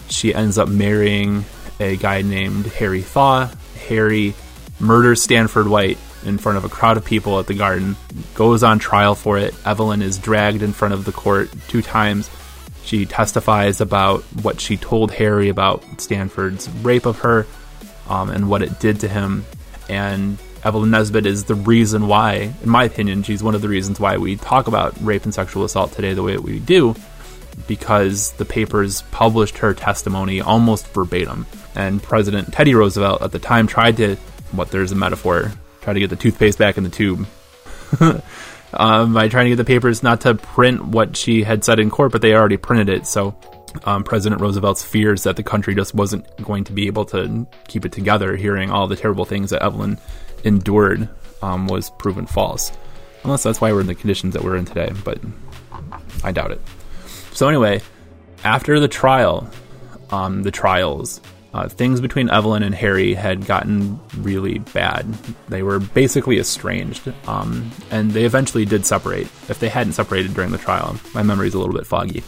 she 0.08 0.34
ends 0.34 0.58
up 0.58 0.68
marrying 0.68 1.44
a 1.80 1.96
guy 1.96 2.22
named 2.22 2.66
Harry 2.66 3.02
Thaw. 3.02 3.50
Harry 3.88 4.34
murders 4.80 5.22
Stanford 5.22 5.66
White 5.68 5.98
in 6.24 6.38
front 6.38 6.58
of 6.58 6.64
a 6.64 6.68
crowd 6.68 6.96
of 6.96 7.04
people 7.04 7.38
at 7.38 7.46
the 7.46 7.54
garden, 7.54 7.96
goes 8.34 8.62
on 8.62 8.78
trial 8.78 9.14
for 9.14 9.36
it. 9.38 9.54
Evelyn 9.66 10.02
is 10.02 10.18
dragged 10.18 10.62
in 10.62 10.72
front 10.72 10.94
of 10.94 11.04
the 11.04 11.12
court 11.12 11.50
two 11.68 11.82
times 11.82 12.30
She 12.84 13.06
testifies 13.06 13.80
about 13.80 14.22
what 14.42 14.60
she 14.60 14.76
told 14.76 15.10
Harry 15.12 15.48
about 15.48 15.82
Stanford's 16.00 16.68
rape 16.68 17.06
of 17.06 17.20
her 17.20 17.46
um, 18.08 18.28
and 18.28 18.50
what 18.50 18.62
it 18.62 18.78
did 18.78 19.00
to 19.00 19.08
him. 19.08 19.44
And 19.88 20.38
Evelyn 20.64 20.90
Nesbit 20.90 21.26
is 21.26 21.44
the 21.44 21.54
reason 21.54 22.08
why, 22.08 22.54
in 22.62 22.68
my 22.70 22.84
opinion, 22.84 23.22
she's 23.22 23.42
one 23.42 23.54
of 23.54 23.60
the 23.60 23.68
reasons 23.68 24.00
why 24.00 24.16
we 24.16 24.36
talk 24.36 24.66
about 24.66 24.96
rape 25.04 25.24
and 25.24 25.34
sexual 25.34 25.64
assault 25.64 25.92
today 25.92 26.14
the 26.14 26.22
way 26.22 26.32
that 26.32 26.42
we 26.42 26.58
do, 26.58 26.94
because 27.68 28.32
the 28.32 28.46
papers 28.46 29.02
published 29.10 29.58
her 29.58 29.74
testimony 29.74 30.40
almost 30.40 30.86
verbatim. 30.88 31.46
And 31.74 32.02
President 32.02 32.50
Teddy 32.52 32.74
Roosevelt 32.74 33.20
at 33.20 33.32
the 33.32 33.38
time 33.38 33.66
tried 33.66 33.98
to, 33.98 34.16
what 34.52 34.70
there's 34.70 34.90
a 34.90 34.96
metaphor, 34.96 35.52
try 35.82 35.92
to 35.92 36.00
get 36.00 36.08
the 36.08 36.16
toothpaste 36.16 36.58
back 36.58 36.78
in 36.78 36.84
the 36.84 36.90
tube. 36.90 37.26
um, 38.72 39.12
by 39.12 39.28
trying 39.28 39.44
to 39.44 39.50
get 39.50 39.56
the 39.56 39.64
papers 39.64 40.02
not 40.02 40.22
to 40.22 40.34
print 40.34 40.82
what 40.82 41.14
she 41.14 41.42
had 41.42 41.62
said 41.62 41.78
in 41.78 41.90
court, 41.90 42.10
but 42.10 42.22
they 42.22 42.32
already 42.32 42.56
printed 42.56 42.88
it. 42.88 43.06
So 43.06 43.36
um, 43.84 44.02
President 44.02 44.40
Roosevelt's 44.40 44.82
fears 44.82 45.24
that 45.24 45.36
the 45.36 45.42
country 45.42 45.74
just 45.74 45.94
wasn't 45.94 46.24
going 46.42 46.64
to 46.64 46.72
be 46.72 46.86
able 46.86 47.04
to 47.06 47.46
keep 47.68 47.84
it 47.84 47.92
together, 47.92 48.34
hearing 48.34 48.70
all 48.70 48.86
the 48.86 48.96
terrible 48.96 49.26
things 49.26 49.50
that 49.50 49.62
Evelyn 49.62 49.98
endured, 50.44 51.08
um, 51.42 51.66
was 51.66 51.90
proven 51.90 52.26
false. 52.26 52.72
Unless 53.24 53.42
that's 53.42 53.60
why 53.60 53.72
we're 53.72 53.80
in 53.80 53.86
the 53.86 53.94
conditions 53.94 54.34
that 54.34 54.44
we're 54.44 54.56
in 54.56 54.66
today, 54.66 54.92
but 55.02 55.18
I 56.22 56.32
doubt 56.32 56.50
it. 56.50 56.60
So, 57.32 57.48
anyway, 57.48 57.80
after 58.44 58.78
the 58.78 58.88
trial, 58.88 59.50
um, 60.10 60.42
the 60.42 60.50
trials, 60.50 61.20
uh, 61.54 61.68
things 61.68 62.00
between 62.00 62.28
Evelyn 62.30 62.62
and 62.62 62.74
Harry 62.74 63.14
had 63.14 63.46
gotten 63.46 63.98
really 64.18 64.58
bad. 64.58 65.10
They 65.48 65.62
were 65.62 65.78
basically 65.78 66.38
estranged, 66.38 67.12
um, 67.26 67.70
and 67.90 68.10
they 68.10 68.24
eventually 68.24 68.64
did 68.64 68.84
separate. 68.84 69.26
If 69.48 69.58
they 69.60 69.68
hadn't 69.68 69.94
separated 69.94 70.34
during 70.34 70.50
the 70.50 70.58
trial, 70.58 70.96
my 71.14 71.22
memory's 71.22 71.54
a 71.54 71.58
little 71.58 71.74
bit 71.74 71.86
foggy. 71.86 72.22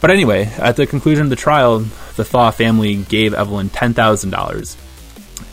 But 0.00 0.10
anyway, 0.10 0.46
at 0.58 0.76
the 0.76 0.86
conclusion 0.86 1.24
of 1.24 1.30
the 1.30 1.36
trial, 1.36 1.80
the 2.16 2.24
Thaw 2.24 2.50
family 2.50 2.96
gave 2.96 3.34
Evelyn 3.34 3.68
ten 3.68 3.94
thousand 3.94 4.30
dollars 4.30 4.76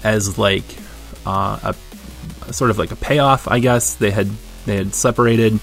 as 0.03 0.37
like 0.37 0.63
uh, 1.25 1.73
a, 2.47 2.53
sort 2.53 2.71
of 2.71 2.77
like 2.77 2.91
a 2.91 2.95
payoff. 2.95 3.47
I 3.47 3.59
guess 3.59 3.95
they 3.95 4.11
had 4.11 4.29
they 4.65 4.77
had 4.77 4.93
separated. 4.93 5.59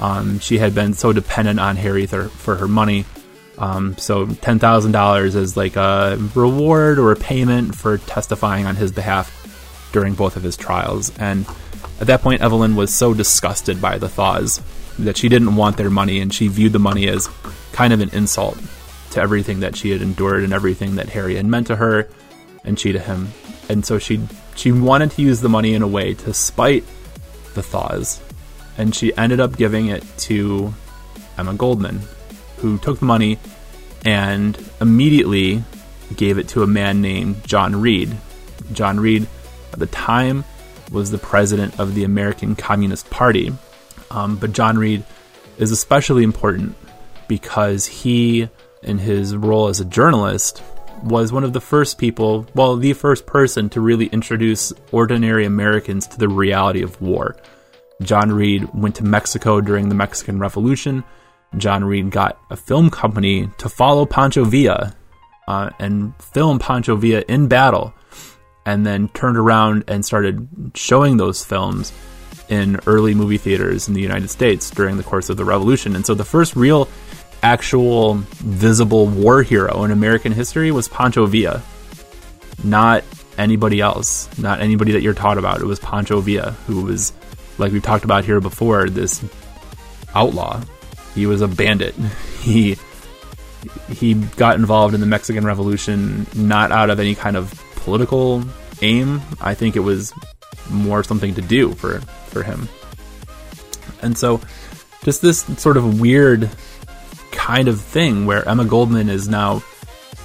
Um, 0.00 0.38
she 0.38 0.58
had 0.58 0.74
been 0.74 0.94
so 0.94 1.12
dependent 1.12 1.60
on 1.60 1.76
Harry 1.76 2.06
th- 2.06 2.30
for 2.30 2.56
her 2.56 2.68
money 2.68 3.04
um, 3.60 3.94
so 3.98 4.26
ten 4.26 4.58
thousand 4.58 4.92
dollars 4.92 5.34
is 5.36 5.56
like 5.56 5.76
a 5.76 6.16
reward 6.34 6.98
or 6.98 7.12
a 7.12 7.16
payment 7.16 7.74
for 7.74 7.98
testifying 7.98 8.64
on 8.64 8.74
his 8.74 8.90
behalf 8.90 9.36
during 9.92 10.14
both 10.14 10.36
of 10.36 10.42
his 10.42 10.56
trials. 10.56 11.16
And 11.18 11.46
at 12.00 12.06
that 12.06 12.22
point, 12.22 12.40
Evelyn 12.40 12.74
was 12.74 12.92
so 12.92 13.12
disgusted 13.12 13.80
by 13.80 13.98
the 13.98 14.08
Thaws 14.08 14.62
that 14.98 15.18
she 15.18 15.28
didn't 15.28 15.56
want 15.56 15.76
their 15.76 15.90
money, 15.90 16.20
and 16.20 16.32
she 16.32 16.48
viewed 16.48 16.72
the 16.72 16.78
money 16.78 17.06
as 17.06 17.28
kind 17.72 17.92
of 17.92 18.00
an 18.00 18.08
insult 18.10 18.58
to 19.10 19.20
everything 19.20 19.60
that 19.60 19.76
she 19.76 19.90
had 19.90 20.00
endured 20.00 20.42
and 20.42 20.54
everything 20.54 20.96
that 20.96 21.10
Harry 21.10 21.36
had 21.36 21.44
meant 21.44 21.66
to 21.66 21.76
her, 21.76 22.08
and 22.64 22.80
she 22.80 22.92
to 22.92 22.98
him. 22.98 23.28
And 23.68 23.84
so 23.84 23.98
she 23.98 24.26
she 24.56 24.72
wanted 24.72 25.10
to 25.12 25.22
use 25.22 25.40
the 25.40 25.48
money 25.48 25.74
in 25.74 25.82
a 25.82 25.88
way 25.88 26.14
to 26.14 26.34
spite 26.34 26.84
the 27.54 27.62
Thaws, 27.62 28.20
and 28.78 28.94
she 28.94 29.16
ended 29.16 29.40
up 29.40 29.56
giving 29.56 29.86
it 29.86 30.04
to 30.18 30.74
Emma 31.38 31.54
Goldman, 31.54 32.00
who 32.58 32.78
took 32.78 32.98
the 32.98 33.04
money 33.04 33.38
and 34.04 34.58
immediately 34.80 35.62
gave 36.16 36.38
it 36.38 36.48
to 36.48 36.62
a 36.62 36.66
man 36.66 37.00
named 37.00 37.44
John 37.44 37.80
Reed. 37.80 38.16
John 38.72 38.98
Reed, 38.98 39.26
at 39.72 39.78
the 39.78 39.86
time, 39.86 40.44
was 40.90 41.10
the 41.10 41.18
president 41.18 41.78
of 41.78 41.94
the 41.94 42.04
American 42.04 42.56
Communist 42.56 43.08
Party. 43.10 43.52
Um, 44.10 44.36
but 44.36 44.52
John 44.52 44.76
Reed 44.76 45.04
is 45.58 45.70
especially 45.70 46.24
important 46.24 46.76
because 47.28 47.86
he, 47.86 48.48
in 48.82 48.98
his 48.98 49.36
role 49.36 49.68
as 49.68 49.80
a 49.80 49.84
journalist, 49.84 50.62
was 51.02 51.32
one 51.32 51.44
of 51.44 51.52
the 51.52 51.60
first 51.60 51.98
people, 51.98 52.46
well, 52.54 52.76
the 52.76 52.92
first 52.92 53.26
person 53.26 53.68
to 53.70 53.80
really 53.80 54.06
introduce 54.06 54.72
ordinary 54.92 55.44
Americans 55.44 56.06
to 56.08 56.18
the 56.18 56.28
reality 56.28 56.82
of 56.82 57.00
war. 57.00 57.36
John 58.02 58.32
Reed 58.32 58.68
went 58.74 58.96
to 58.96 59.04
Mexico 59.04 59.60
during 59.60 59.88
the 59.88 59.94
Mexican 59.94 60.38
Revolution 60.38 61.04
John 61.56 61.84
Reed 61.84 62.10
got 62.10 62.38
a 62.50 62.56
film 62.56 62.90
company 62.90 63.48
to 63.58 63.68
follow 63.68 64.06
Pancho 64.06 64.44
Villa 64.44 64.94
uh, 65.48 65.70
and 65.78 66.14
film 66.22 66.58
Pancho 66.58 66.96
Villa 66.96 67.24
in 67.26 67.48
battle, 67.48 67.92
and 68.64 68.86
then 68.86 69.08
turned 69.08 69.36
around 69.36 69.84
and 69.88 70.04
started 70.04 70.48
showing 70.74 71.16
those 71.16 71.44
films 71.44 71.92
in 72.48 72.78
early 72.86 73.14
movie 73.14 73.38
theaters 73.38 73.88
in 73.88 73.94
the 73.94 74.00
United 74.00 74.28
States 74.28 74.70
during 74.70 74.96
the 74.96 75.02
course 75.02 75.28
of 75.28 75.36
the 75.36 75.44
Revolution. 75.44 75.96
And 75.96 76.04
so 76.06 76.14
the 76.14 76.24
first 76.24 76.54
real, 76.54 76.88
actual, 77.42 78.14
visible 78.38 79.06
war 79.06 79.42
hero 79.42 79.84
in 79.84 79.90
American 79.90 80.32
history 80.32 80.70
was 80.70 80.88
Pancho 80.88 81.26
Villa, 81.26 81.62
not 82.64 83.04
anybody 83.38 83.80
else, 83.80 84.28
not 84.38 84.60
anybody 84.60 84.92
that 84.92 85.02
you're 85.02 85.14
taught 85.14 85.38
about. 85.38 85.60
It 85.60 85.66
was 85.66 85.78
Pancho 85.78 86.20
Villa, 86.20 86.52
who 86.66 86.84
was, 86.84 87.12
like 87.58 87.72
we've 87.72 87.82
talked 87.82 88.04
about 88.04 88.24
here 88.24 88.40
before, 88.40 88.88
this 88.88 89.24
outlaw 90.14 90.62
he 91.14 91.26
was 91.26 91.40
a 91.40 91.48
bandit. 91.48 91.94
He 92.40 92.78
he 93.90 94.14
got 94.14 94.56
involved 94.56 94.94
in 94.94 95.00
the 95.00 95.06
Mexican 95.06 95.44
Revolution 95.44 96.26
not 96.34 96.72
out 96.72 96.88
of 96.88 96.98
any 96.98 97.14
kind 97.14 97.36
of 97.36 97.52
political 97.76 98.42
aim. 98.80 99.20
I 99.42 99.52
think 99.52 99.76
it 99.76 99.80
was 99.80 100.14
more 100.70 101.04
something 101.04 101.34
to 101.34 101.42
do 101.42 101.72
for 101.72 102.00
for 102.28 102.42
him. 102.42 102.66
And 104.00 104.16
so 104.16 104.40
just 105.04 105.20
this 105.20 105.40
sort 105.60 105.76
of 105.76 106.00
weird 106.00 106.48
kind 107.32 107.68
of 107.68 107.80
thing 107.80 108.26
where 108.26 108.46
Emma 108.48 108.64
Goldman 108.64 109.08
is 109.08 109.28
now 109.28 109.62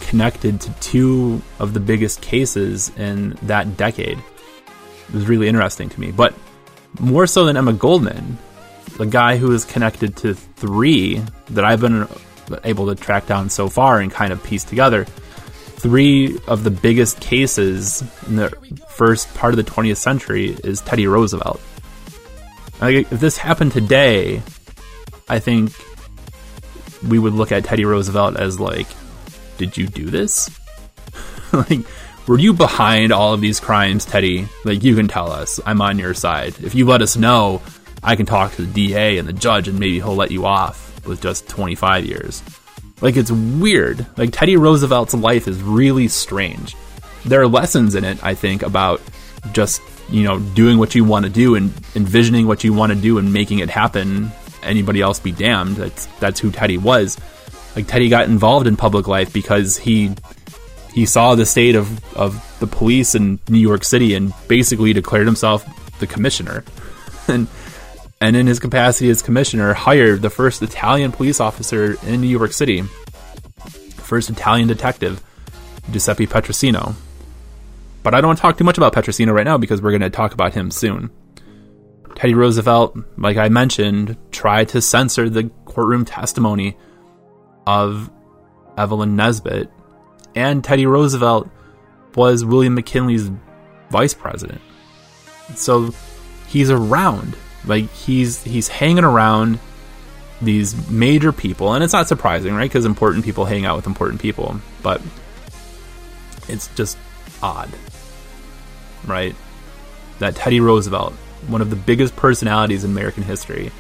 connected 0.01 0.62
to 0.62 0.71
two 0.79 1.41
of 1.59 1.74
the 1.74 1.79
biggest 1.79 2.21
cases 2.21 2.91
in 2.97 3.38
that 3.43 3.77
decade. 3.77 4.17
It 4.17 5.13
was 5.13 5.27
really 5.27 5.47
interesting 5.47 5.89
to 5.89 6.00
me. 6.00 6.12
But 6.12 6.33
more 7.00 7.27
so 7.27 7.45
than 7.45 7.57
Emma 7.57 7.74
Goldman, 7.74 8.38
the 8.97 9.05
guy 9.05 9.38
who 9.38 9.51
is 9.51 9.65
connected 9.65 10.15
to 10.17 10.33
three 10.33 11.21
that 11.50 11.65
I've 11.65 11.81
been 11.81 12.07
able 12.63 12.88
to 12.88 12.95
track 12.95 13.27
down 13.27 13.50
so 13.50 13.69
far 13.69 14.00
and 14.00 14.12
kind 14.12 14.31
of 14.31 14.43
piece 14.43 14.63
together. 14.63 15.05
Three 15.05 16.39
of 16.47 16.63
the 16.63 16.71
biggest 16.71 17.19
cases 17.19 18.03
in 18.27 18.38
the 18.38 18.50
first 18.89 19.33
part 19.35 19.53
of 19.53 19.57
the 19.57 19.69
20th 19.69 19.97
century 19.97 20.57
is 20.63 20.81
Teddy 20.81 21.07
Roosevelt. 21.07 21.62
Like, 22.81 23.12
if 23.12 23.19
this 23.19 23.38
happened 23.38 23.71
today, 23.71 24.41
I 25.27 25.39
think 25.39 25.71
we 27.07 27.19
would 27.19 27.33
look 27.33 27.51
at 27.51 27.63
Teddy 27.63 27.85
Roosevelt 27.85 28.38
as 28.38 28.59
like, 28.59 28.88
did 29.57 29.77
you 29.77 29.88
do 29.88 30.05
this? 30.05 30.50
like, 31.53 31.79
were 32.27 32.39
you 32.39 32.53
behind 32.53 33.12
all 33.12 33.33
of 33.33 33.41
these 33.41 33.59
crimes, 33.59 34.05
Teddy? 34.05 34.47
Like, 34.63 34.83
you 34.83 34.95
can 34.95 35.07
tell 35.07 35.31
us. 35.31 35.59
I'm 35.65 35.81
on 35.81 36.00
your 36.00 36.13
side. 36.13 36.55
If 36.63 36.74
you 36.74 36.85
let 36.85 37.01
us 37.01 37.15
know, 37.15 37.62
I 38.03 38.15
can 38.15 38.25
talk 38.25 38.53
to 38.53 38.63
the 38.63 38.74
DA 38.74 39.17
and 39.17 39.27
the 39.27 39.33
judge 39.33 39.67
and 39.67 39.79
maybe 39.79 39.95
he'll 39.95 40.15
let 40.15 40.31
you 40.31 40.45
off 40.45 41.05
with 41.05 41.21
just 41.21 41.47
25 41.47 42.05
years. 42.05 42.43
Like, 43.01 43.15
it's 43.15 43.31
weird. 43.31 44.05
Like, 44.17 44.31
Teddy 44.31 44.57
Roosevelt's 44.57 45.13
life 45.13 45.47
is 45.47 45.62
really 45.62 46.07
strange. 46.07 46.75
There 47.25 47.41
are 47.41 47.47
lessons 47.47 47.95
in 47.95 48.03
it, 48.03 48.24
I 48.24 48.33
think, 48.33 48.63
about 48.63 49.01
just, 49.51 49.81
you 50.09 50.24
know, 50.24 50.39
doing 50.39 50.77
what 50.77 50.95
you 50.95 51.03
want 51.03 51.25
to 51.25 51.31
do 51.31 51.55
and 51.55 51.74
envisioning 51.95 52.47
what 52.47 52.63
you 52.63 52.74
want 52.74 52.91
to 52.93 53.00
do 53.00 53.17
and 53.17 53.31
making 53.33 53.59
it 53.59 53.69
happen. 53.69 54.31
Anybody 54.65 55.01
else 55.01 55.19
be 55.19 55.31
damned. 55.31 55.77
That's, 55.77 56.05
that's 56.19 56.39
who 56.39 56.51
Teddy 56.51 56.77
was. 56.77 57.17
Like, 57.75 57.88
Teddy 57.88 58.10
got 58.10 58.27
involved 58.27 58.67
in 58.67 58.77
public 58.77 59.07
life 59.07 59.34
because 59.34 59.77
he 59.77 60.12
he 60.93 61.05
saw 61.05 61.36
the 61.36 61.45
state 61.45 61.75
of, 61.75 62.15
of 62.15 62.41
the 62.60 62.67
police 62.67 63.15
in 63.15 63.38
New 63.50 63.60
York 63.60 63.84
City 63.84 64.13
and 64.13 64.34
basically 64.48 64.93
declared 64.93 65.25
himself 65.25 65.65
the 66.00 66.07
commissioner. 66.07 66.63
and 67.27 67.50
and 68.22 68.38
in 68.38 68.48
his 68.48 68.60
capacity 68.60 69.10
as 69.10 69.22
commissioner, 69.22 69.74
hired 69.74 70.22
the 70.22 70.29
first 70.29 70.62
Italian 70.62 71.12
police 71.12 71.41
officer 71.41 71.98
in 72.07 72.22
New 72.22 72.27
York 72.27 72.53
City, 72.53 72.81
first 73.98 74.29
Italian 74.29 74.69
detective, 74.69 75.22
Giuseppe 75.91 76.27
Petrosino. 76.27 76.95
But 78.03 78.13
I 78.13 78.22
don't 78.22 78.29
want 78.29 78.38
to 78.38 78.41
talk 78.41 78.57
too 78.57 78.63
much 78.63 78.77
about 78.77 78.93
Petrosino 78.93 79.34
right 79.34 79.43
now 79.43 79.57
because 79.57 79.81
we're 79.81 79.91
going 79.91 80.01
to 80.01 80.10
talk 80.10 80.34
about 80.34 80.53
him 80.53 80.72
soon. 80.72 81.10
Teddy 82.25 82.34
Roosevelt, 82.34 82.98
like 83.20 83.38
I 83.38 83.50
mentioned, 83.50 84.17
tried 84.32 84.70
to 84.70 84.82
censor 84.82 85.29
the 85.29 85.51
courtroom 85.65 86.05
testimony 86.05 86.75
of 87.67 88.10
Evelyn 88.79 89.15
Nesbit, 89.15 89.70
and 90.34 90.63
Teddy 90.63 90.88
Roosevelt 90.88 91.48
was 92.15 92.44
William 92.44 92.74
McKinley's 92.74 93.29
vice 93.91 94.15
president. 94.15 94.60
So 95.53 95.94
he's 96.48 96.72
around 96.72 97.38
like 97.63 97.91
he's 97.91 98.41
he's 98.41 98.70
hanging 98.70 99.03
around 99.03 99.60
these 100.41 100.89
major 100.89 101.32
people, 101.32 101.74
and 101.74 101.84
it's 101.84 101.94
not 101.94 102.08
surprising, 102.08 102.55
right? 102.55 102.67
Because 102.67 102.86
important 102.86 103.24
people 103.24 103.46
hang 103.46 103.67
out 103.67 103.75
with 103.75 103.86
important 103.86 104.20
people, 104.20 104.60
but 104.82 105.00
it's 106.48 106.74
just 106.74 106.98
odd, 107.44 107.70
right? 109.05 109.36
That 110.17 110.36
Teddy 110.36 110.60
Roosevelt, 110.60 111.13
one 111.47 111.61
of 111.61 111.69
the 111.69 111.75
biggest 111.75 112.15
personalities 112.15 112.83
in 112.83 112.91
American 112.91 113.23
history, 113.23 113.71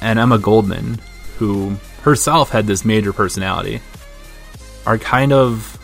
and 0.00 0.18
Emma 0.18 0.38
Goldman, 0.38 1.00
who 1.38 1.76
herself 2.02 2.50
had 2.50 2.66
this 2.66 2.84
major 2.84 3.12
personality, 3.12 3.80
are 4.86 4.98
kind 4.98 5.32
of 5.32 5.78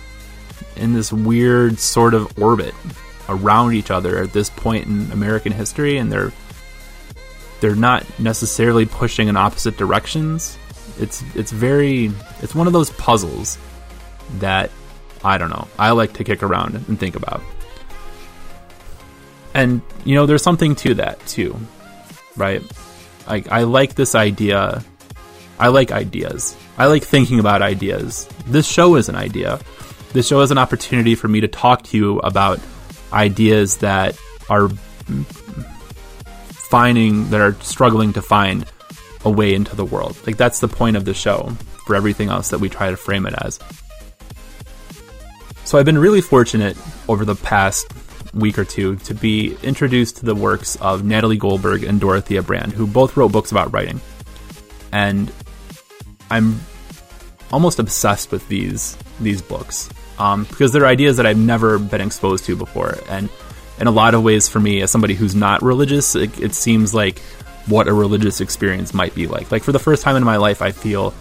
in 0.76 0.92
this 0.92 1.12
weird 1.12 1.78
sort 1.78 2.14
of 2.14 2.38
orbit 2.38 2.74
around 3.28 3.74
each 3.74 3.90
other 3.90 4.22
at 4.22 4.32
this 4.32 4.50
point 4.50 4.86
in 4.86 5.10
American 5.12 5.52
history, 5.52 5.98
and 5.98 6.10
they're 6.10 6.32
they're 7.60 7.74
not 7.74 8.04
necessarily 8.18 8.86
pushing 8.86 9.28
in 9.28 9.36
opposite 9.36 9.76
directions. 9.76 10.56
It's 10.98 11.22
it's 11.34 11.52
very 11.52 12.12
it's 12.42 12.54
one 12.54 12.66
of 12.66 12.72
those 12.72 12.90
puzzles 12.90 13.58
that 14.38 14.70
I 15.24 15.38
don't 15.38 15.50
know. 15.50 15.68
I 15.78 15.90
like 15.92 16.14
to 16.14 16.24
kick 16.24 16.42
around 16.42 16.74
and 16.74 16.98
think 16.98 17.16
about. 17.16 17.42
And 19.58 19.82
you 20.04 20.14
know, 20.14 20.24
there's 20.26 20.44
something 20.44 20.76
to 20.76 20.94
that 20.94 21.18
too, 21.26 21.58
right? 22.36 22.62
Like 23.26 23.50
I 23.50 23.64
like 23.64 23.96
this 23.96 24.14
idea. 24.14 24.84
I 25.58 25.66
like 25.68 25.90
ideas. 25.90 26.56
I 26.78 26.86
like 26.86 27.02
thinking 27.02 27.40
about 27.40 27.60
ideas. 27.60 28.28
This 28.46 28.68
show 28.68 28.94
is 28.94 29.08
an 29.08 29.16
idea. 29.16 29.58
This 30.12 30.28
show 30.28 30.42
is 30.42 30.52
an 30.52 30.58
opportunity 30.58 31.16
for 31.16 31.26
me 31.26 31.40
to 31.40 31.48
talk 31.48 31.82
to 31.86 31.96
you 31.96 32.20
about 32.20 32.60
ideas 33.12 33.78
that 33.78 34.16
are 34.48 34.68
finding 36.70 37.28
that 37.30 37.40
are 37.40 37.54
struggling 37.54 38.12
to 38.12 38.22
find 38.22 38.64
a 39.24 39.30
way 39.30 39.54
into 39.54 39.74
the 39.74 39.84
world. 39.84 40.16
Like 40.24 40.36
that's 40.36 40.60
the 40.60 40.68
point 40.68 40.96
of 40.96 41.04
the 41.04 41.14
show 41.14 41.50
for 41.84 41.96
everything 41.96 42.28
else 42.28 42.50
that 42.50 42.60
we 42.60 42.68
try 42.68 42.90
to 42.90 42.96
frame 42.96 43.26
it 43.26 43.34
as. 43.36 43.58
So 45.64 45.78
I've 45.78 45.84
been 45.84 45.98
really 45.98 46.20
fortunate 46.20 46.76
over 47.08 47.24
the 47.24 47.34
past 47.34 47.92
week 48.38 48.58
or 48.58 48.64
two 48.64 48.96
to 48.96 49.14
be 49.14 49.56
introduced 49.62 50.18
to 50.18 50.26
the 50.26 50.34
works 50.34 50.76
of 50.76 51.04
Natalie 51.04 51.36
Goldberg 51.36 51.84
and 51.84 52.00
Dorothea 52.00 52.42
Brande, 52.42 52.72
who 52.72 52.86
both 52.86 53.16
wrote 53.16 53.32
books 53.32 53.50
about 53.50 53.72
writing. 53.72 54.00
And 54.92 55.30
I'm 56.30 56.60
almost 57.52 57.78
obsessed 57.78 58.30
with 58.30 58.46
these 58.48 58.96
these 59.20 59.42
books 59.42 59.88
um, 60.18 60.44
because 60.44 60.72
they're 60.72 60.86
ideas 60.86 61.16
that 61.16 61.26
I've 61.26 61.38
never 61.38 61.78
been 61.78 62.00
exposed 62.00 62.44
to 62.44 62.56
before, 62.56 62.98
and 63.08 63.28
in 63.80 63.86
a 63.86 63.92
lot 63.92 64.14
of 64.14 64.22
ways, 64.22 64.48
for 64.48 64.60
me, 64.60 64.82
as 64.82 64.90
somebody 64.90 65.14
who's 65.14 65.34
not 65.34 65.62
religious, 65.62 66.14
it, 66.14 66.38
it 66.40 66.54
seems 66.54 66.94
like 66.94 67.20
what 67.66 67.86
a 67.86 67.92
religious 67.92 68.40
experience 68.40 68.92
might 68.92 69.14
be 69.14 69.26
like. 69.26 69.52
Like 69.52 69.62
for 69.62 69.72
the 69.72 69.78
first 69.78 70.02
time 70.02 70.16
in 70.16 70.24
my 70.24 70.36
life, 70.36 70.62
I 70.62 70.72
feel 70.72 71.14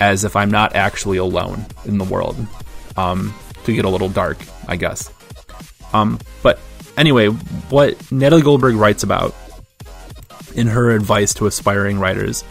as 0.00 0.24
if 0.24 0.36
I'm 0.36 0.50
not 0.50 0.74
actually 0.74 1.18
alone 1.18 1.66
in 1.84 1.98
the 1.98 2.04
world. 2.04 2.36
Um, 2.96 3.34
to 3.68 3.74
get 3.74 3.84
a 3.84 3.88
little 3.88 4.08
dark, 4.08 4.38
I 4.66 4.76
guess. 4.76 5.12
Um, 5.92 6.18
but 6.42 6.58
anyway, 6.96 7.28
what 7.28 8.10
Natalie 8.12 8.42
Goldberg 8.42 8.74
writes 8.74 9.02
about 9.02 9.34
in 10.54 10.66
her 10.66 10.90
advice 10.90 11.34
to 11.34 11.46
aspiring 11.46 11.98
writers 11.98 12.44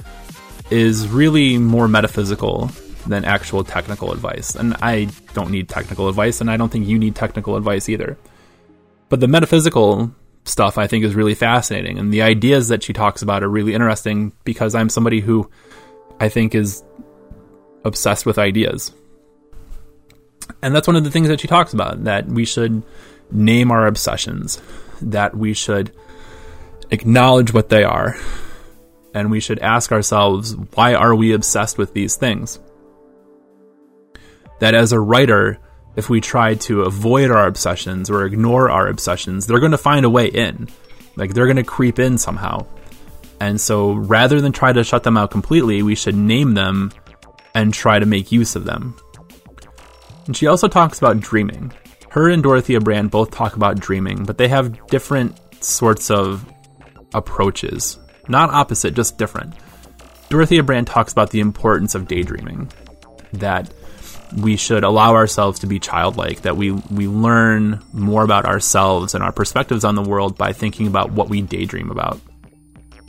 is 0.70 1.08
really 1.08 1.58
more 1.58 1.88
metaphysical 1.88 2.72
than 3.06 3.26
actual 3.26 3.64
technical 3.64 4.12
advice. 4.12 4.56
And 4.56 4.76
I 4.82 5.10
don't 5.34 5.52
need 5.52 5.70
technical 5.70 6.10
advice, 6.10 6.42
and 6.42 6.52
I 6.52 6.58
don't 6.58 6.72
think 6.72 6.88
you 6.88 7.00
need 7.00 7.16
technical 7.16 7.56
advice 7.56 7.90
either. 7.90 8.18
But 9.10 9.20
the 9.20 9.28
metaphysical 9.28 10.12
stuff 10.46 10.78
I 10.78 10.88
think 10.88 11.04
is 11.06 11.16
really 11.16 11.36
fascinating, 11.36 11.98
and 12.00 12.14
the 12.14 12.22
ideas 12.22 12.68
that 12.70 12.84
she 12.84 12.94
talks 12.94 13.22
about 13.22 13.44
are 13.44 13.50
really 13.50 13.74
interesting 13.74 14.34
because 14.44 14.76
I'm 14.76 14.90
somebody 14.90 15.20
who 15.20 15.50
I 16.20 16.30
think 16.30 16.56
is 16.56 16.84
obsessed 17.86 18.26
with 18.26 18.38
ideas. 18.38 18.92
And 20.62 20.74
that's 20.74 20.88
one 20.88 20.96
of 20.96 21.04
the 21.04 21.12
things 21.12 21.28
that 21.28 21.40
she 21.40 21.48
talks 21.48 21.74
about 21.74 22.06
that 22.06 22.28
we 22.28 22.46
should 22.46 22.84
name 23.32 23.72
our 23.72 23.88
obsessions, 23.88 24.62
that 25.02 25.36
we 25.36 25.54
should 25.54 25.92
acknowledge 26.92 27.54
what 27.54 27.70
they 27.70 27.84
are, 27.84 28.18
and 29.14 29.32
we 29.32 29.40
should 29.40 29.60
ask 29.60 29.92
ourselves, 29.92 30.56
why 30.74 30.94
are 30.94 31.16
we 31.16 31.34
obsessed 31.34 31.78
with 31.78 31.94
these 31.94 32.16
things? 32.16 32.60
That 34.60 34.74
as 34.74 34.92
a 34.92 35.00
writer, 35.00 35.60
if 35.96 36.10
we 36.10 36.22
try 36.22 36.56
to 36.56 36.84
avoid 36.84 37.32
our 37.32 37.48
obsessions 37.48 38.10
or 38.10 38.26
ignore 38.26 38.70
our 38.70 38.88
obsessions, 38.88 39.48
they're 39.48 39.60
going 39.60 39.72
to 39.72 39.78
find 39.78 40.06
a 40.06 40.10
way 40.10 40.28
in. 40.28 40.68
Like 41.16 41.34
they're 41.34 41.48
going 41.48 41.58
to 41.58 41.64
creep 41.64 42.00
in 42.00 42.18
somehow. 42.18 42.68
And 43.40 43.60
so 43.60 43.94
rather 43.94 44.42
than 44.42 44.52
try 44.52 44.74
to 44.74 44.84
shut 44.84 45.04
them 45.04 45.18
out 45.18 45.32
completely, 45.32 45.84
we 45.84 45.96
should 45.96 46.16
name 46.16 46.54
them 46.54 46.92
and 47.54 47.74
try 47.74 48.00
to 48.00 48.06
make 48.06 48.32
use 48.32 48.56
of 48.56 48.66
them. 48.66 48.96
And 50.28 50.36
she 50.38 50.48
also 50.48 50.68
talks 50.68 51.00
about 51.00 51.20
dreaming. 51.20 51.74
Her 52.18 52.30
and 52.30 52.42
Dorothea 52.42 52.80
Brande 52.80 53.12
both 53.12 53.30
talk 53.30 53.56
about 53.56 53.80
dreaming, 53.80 54.24
but 54.24 54.40
they 54.40 54.48
have 54.48 54.88
different 54.88 55.40
sorts 55.64 56.10
of 56.10 56.52
approaches. 57.14 58.00
Not 58.28 58.50
opposite, 58.50 58.96
just 58.96 59.20
different. 59.20 59.54
Dorothea 60.28 60.64
Brande 60.64 60.88
talks 60.88 61.12
about 61.12 61.30
the 61.30 61.42
importance 61.42 61.94
of 61.94 62.08
daydreaming. 62.08 62.72
That 63.34 63.72
we 64.36 64.56
should 64.56 64.84
allow 64.84 65.14
ourselves 65.14 65.60
to 65.60 65.68
be 65.68 65.78
childlike, 65.78 66.42
that 66.42 66.58
we, 66.58 66.72
we 66.72 67.08
learn 67.08 67.84
more 67.94 68.24
about 68.24 68.46
ourselves 68.46 69.14
and 69.14 69.24
our 69.24 69.32
perspectives 69.32 69.84
on 69.84 69.94
the 69.94 70.02
world 70.02 70.40
by 70.40 70.54
thinking 70.54 70.88
about 70.88 71.12
what 71.12 71.30
we 71.30 71.44
daydream 71.44 71.92
about. 71.92 72.20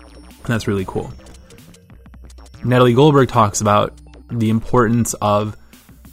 And 0.05 0.45
that's 0.45 0.69
really 0.69 0.85
cool. 0.87 1.11
Natalie 2.63 2.93
Goldberg 2.93 3.31
talks 3.31 3.63
about 3.63 3.95
the 4.29 4.51
importance 4.51 5.15
of 5.15 5.57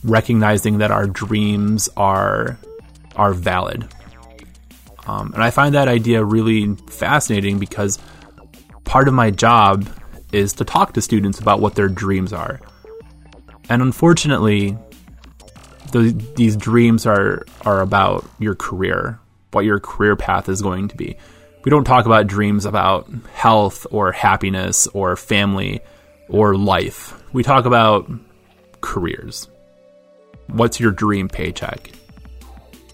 recognizing 0.05 0.77
that 0.77 0.91
our 0.91 1.07
dreams 1.07 1.89
are 1.97 2.57
are 3.15 3.33
valid. 3.33 3.87
Um, 5.07 5.33
and 5.33 5.43
I 5.43 5.51
find 5.51 5.75
that 5.75 5.87
idea 5.87 6.23
really 6.23 6.75
fascinating 6.89 7.59
because 7.59 7.99
part 8.83 9.07
of 9.07 9.13
my 9.13 9.31
job 9.31 9.87
is 10.31 10.53
to 10.53 10.65
talk 10.65 10.93
to 10.93 11.01
students 11.01 11.39
about 11.39 11.59
what 11.59 11.75
their 11.75 11.87
dreams 11.87 12.33
are. 12.33 12.59
And 13.69 13.81
unfortunately, 13.81 14.77
the, 15.91 16.11
these 16.35 16.57
dreams 16.57 17.05
are 17.05 17.45
are 17.65 17.81
about 17.81 18.25
your 18.39 18.55
career, 18.55 19.19
what 19.51 19.65
your 19.65 19.79
career 19.79 20.15
path 20.15 20.49
is 20.49 20.61
going 20.61 20.87
to 20.89 20.97
be. 20.97 21.17
We 21.63 21.71
don't 21.71 21.83
talk 21.83 22.05
about 22.05 22.27
dreams 22.27 22.65
about 22.65 23.09
health 23.33 23.87
or 23.89 24.11
happiness 24.11 24.87
or 24.87 25.15
family 25.15 25.81
or 26.29 26.55
life. 26.55 27.13
We 27.33 27.43
talk 27.43 27.65
about 27.65 28.11
careers. 28.81 29.47
What's 30.47 30.79
your 30.79 30.91
dream 30.91 31.27
paycheck? 31.27 31.94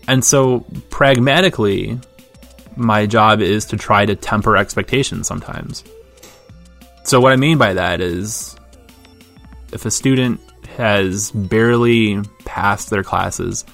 And 0.07 0.23
so, 0.23 0.65
pragmatically, 0.89 1.99
my 2.75 3.05
job 3.05 3.41
is 3.41 3.65
to 3.65 3.77
try 3.77 4.05
to 4.05 4.15
temper 4.15 4.57
expectations 4.57 5.27
sometimes. 5.27 5.83
So, 7.03 7.19
what 7.19 7.33
I 7.33 7.35
mean 7.35 7.57
by 7.57 7.73
that 7.73 8.01
is 8.01 8.55
if 9.71 9.85
a 9.85 9.91
student 9.91 10.39
has 10.77 11.31
barely 11.31 12.21
passed 12.45 12.89
their 12.89 13.03
classes 13.03 13.65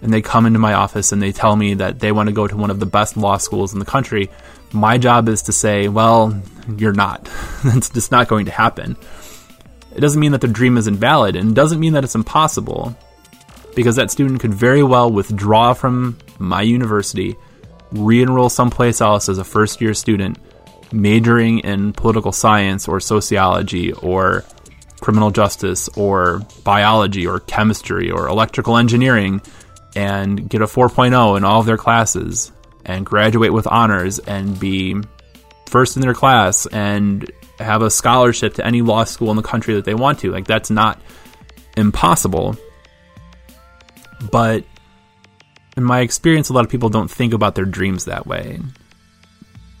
and 0.00 0.12
they 0.12 0.22
come 0.22 0.46
into 0.46 0.58
my 0.58 0.74
office 0.74 1.12
and 1.12 1.22
they 1.22 1.32
tell 1.32 1.54
me 1.54 1.74
that 1.74 2.00
they 2.00 2.12
want 2.12 2.28
to 2.28 2.34
go 2.34 2.46
to 2.46 2.56
one 2.56 2.70
of 2.70 2.80
the 2.80 2.86
best 2.86 3.16
law 3.16 3.36
schools 3.36 3.72
in 3.72 3.78
the 3.78 3.84
country, 3.84 4.30
my 4.72 4.98
job 4.98 5.28
is 5.28 5.42
to 5.42 5.52
say, 5.52 5.88
well, 5.88 6.40
you're 6.76 6.92
not. 6.92 7.24
That's 7.64 7.90
just 7.90 8.10
not 8.10 8.28
going 8.28 8.46
to 8.46 8.52
happen. 8.52 8.96
It 9.94 10.00
doesn't 10.00 10.20
mean 10.20 10.32
that 10.32 10.40
their 10.40 10.50
dream 10.50 10.78
is 10.78 10.86
invalid 10.86 11.36
and 11.36 11.54
doesn't 11.54 11.78
mean 11.78 11.92
that 11.92 12.04
it's 12.04 12.14
impossible 12.14 12.96
because 13.74 13.96
that 13.96 14.10
student 14.10 14.40
could 14.40 14.54
very 14.54 14.82
well 14.82 15.10
withdraw 15.10 15.74
from 15.74 16.18
my 16.38 16.62
university, 16.62 17.36
re 17.92 18.22
enroll 18.22 18.48
someplace 18.48 19.00
else 19.00 19.28
as 19.28 19.38
a 19.38 19.44
first 19.44 19.80
year 19.80 19.94
student, 19.94 20.38
majoring 20.92 21.60
in 21.60 21.92
political 21.92 22.32
science 22.32 22.88
or 22.88 23.00
sociology 23.00 23.92
or 23.92 24.44
criminal 25.00 25.30
justice 25.30 25.88
or 25.96 26.40
biology 26.64 27.26
or 27.26 27.40
chemistry 27.40 28.10
or 28.10 28.28
electrical 28.28 28.76
engineering 28.76 29.40
and 29.96 30.48
get 30.48 30.62
a 30.62 30.66
4.0 30.66 31.36
in 31.36 31.44
all 31.44 31.60
of 31.60 31.66
their 31.66 31.76
classes 31.76 32.52
and 32.84 33.04
graduate 33.04 33.52
with 33.52 33.66
honors 33.66 34.18
and 34.20 34.58
be 34.58 34.96
first 35.66 35.96
in 35.96 36.02
their 36.02 36.14
class 36.14 36.66
and 36.66 37.30
have 37.58 37.82
a 37.82 37.90
scholarship 37.90 38.54
to 38.54 38.66
any 38.66 38.82
law 38.82 39.04
school 39.04 39.30
in 39.30 39.36
the 39.36 39.42
country 39.42 39.74
that 39.74 39.84
they 39.84 39.94
want 39.94 40.20
to. 40.20 40.30
Like, 40.30 40.46
that's 40.46 40.70
not 40.70 41.00
impossible. 41.76 42.56
But 44.30 44.64
in 45.76 45.84
my 45.84 46.00
experience, 46.00 46.48
a 46.48 46.52
lot 46.52 46.64
of 46.64 46.70
people 46.70 46.88
don't 46.88 47.10
think 47.10 47.32
about 47.32 47.54
their 47.54 47.64
dreams 47.64 48.04
that 48.04 48.26
way. 48.26 48.60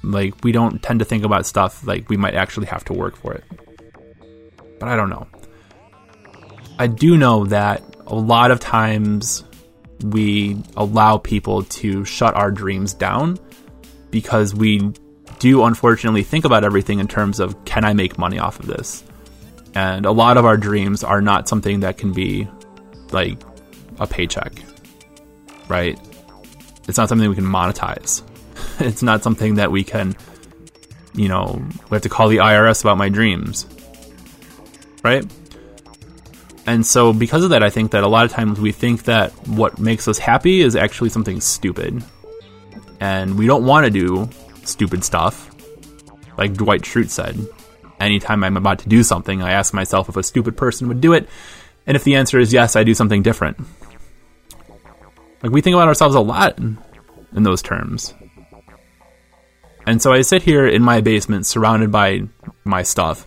Like, 0.02 0.42
we 0.42 0.52
don't 0.52 0.82
tend 0.82 0.98
to 0.98 1.04
think 1.04 1.24
about 1.24 1.46
stuff 1.46 1.86
like 1.86 2.08
we 2.08 2.16
might 2.16 2.34
actually 2.34 2.66
have 2.66 2.84
to 2.86 2.92
work 2.92 3.16
for 3.16 3.34
it 3.34 3.44
but 4.82 4.88
I 4.88 4.96
don't 4.96 5.10
know. 5.10 5.28
I 6.76 6.88
do 6.88 7.16
know 7.16 7.46
that 7.46 7.84
a 8.08 8.16
lot 8.16 8.50
of 8.50 8.58
times 8.58 9.44
we 10.02 10.60
allow 10.76 11.18
people 11.18 11.62
to 11.62 12.04
shut 12.04 12.34
our 12.34 12.50
dreams 12.50 12.92
down 12.92 13.38
because 14.10 14.56
we 14.56 14.92
do 15.38 15.62
unfortunately 15.62 16.24
think 16.24 16.44
about 16.44 16.64
everything 16.64 16.98
in 16.98 17.06
terms 17.06 17.38
of 17.38 17.64
can 17.64 17.84
I 17.84 17.92
make 17.92 18.18
money 18.18 18.40
off 18.40 18.58
of 18.58 18.66
this? 18.66 19.04
And 19.76 20.04
a 20.04 20.10
lot 20.10 20.36
of 20.36 20.44
our 20.44 20.56
dreams 20.56 21.04
are 21.04 21.22
not 21.22 21.48
something 21.48 21.78
that 21.80 21.96
can 21.96 22.12
be 22.12 22.48
like 23.12 23.38
a 23.98 24.06
paycheck, 24.06 24.52
right? 25.68 25.98
It's 26.88 26.98
not 26.98 27.08
something 27.08 27.28
we 27.28 27.34
can 27.34 27.44
monetize. 27.44 28.22
It's 28.78 29.02
not 29.02 29.22
something 29.22 29.56
that 29.56 29.70
we 29.70 29.84
can, 29.84 30.16
you 31.14 31.28
know, 31.28 31.62
we 31.90 31.94
have 31.94 32.02
to 32.02 32.08
call 32.08 32.28
the 32.28 32.38
IRS 32.38 32.82
about 32.82 32.96
my 32.96 33.08
dreams 33.08 33.66
right? 35.02 35.24
And 36.66 36.86
so, 36.86 37.12
because 37.12 37.42
of 37.42 37.50
that, 37.50 37.62
I 37.62 37.70
think 37.70 37.90
that 37.90 38.04
a 38.04 38.08
lot 38.08 38.24
of 38.24 38.30
times 38.30 38.60
we 38.60 38.72
think 38.72 39.04
that 39.04 39.32
what 39.48 39.78
makes 39.78 40.06
us 40.06 40.18
happy 40.18 40.60
is 40.60 40.76
actually 40.76 41.10
something 41.10 41.40
stupid. 41.40 42.04
And 43.00 43.36
we 43.36 43.46
don't 43.46 43.66
want 43.66 43.84
to 43.84 43.90
do 43.90 44.30
stupid 44.64 45.02
stuff. 45.02 45.50
Like 46.38 46.54
Dwight 46.54 46.82
Schrute 46.82 47.10
said, 47.10 47.44
anytime 47.98 48.44
I'm 48.44 48.56
about 48.56 48.78
to 48.80 48.88
do 48.88 49.02
something, 49.02 49.42
I 49.42 49.52
ask 49.52 49.74
myself 49.74 50.08
if 50.08 50.16
a 50.16 50.22
stupid 50.22 50.56
person 50.56 50.86
would 50.88 51.00
do 51.00 51.12
it. 51.12 51.28
And 51.84 51.96
if 51.96 52.04
the 52.04 52.14
answer 52.14 52.38
is 52.38 52.52
yes, 52.52 52.76
I 52.76 52.84
do 52.84 52.94
something 52.94 53.22
different. 53.22 53.58
Like, 55.42 55.52
we 55.52 55.60
think 55.60 55.74
about 55.74 55.88
ourselves 55.88 56.14
a 56.14 56.20
lot 56.20 56.58
in, 56.58 56.78
in 57.34 57.42
those 57.42 57.62
terms. 57.62 58.14
And 59.86 60.00
so 60.00 60.12
I 60.12 60.22
sit 60.22 60.42
here 60.42 60.66
in 60.66 60.82
my 60.82 61.00
basement 61.00 61.46
surrounded 61.46 61.90
by 61.90 62.22
my 62.64 62.82
stuff, 62.84 63.26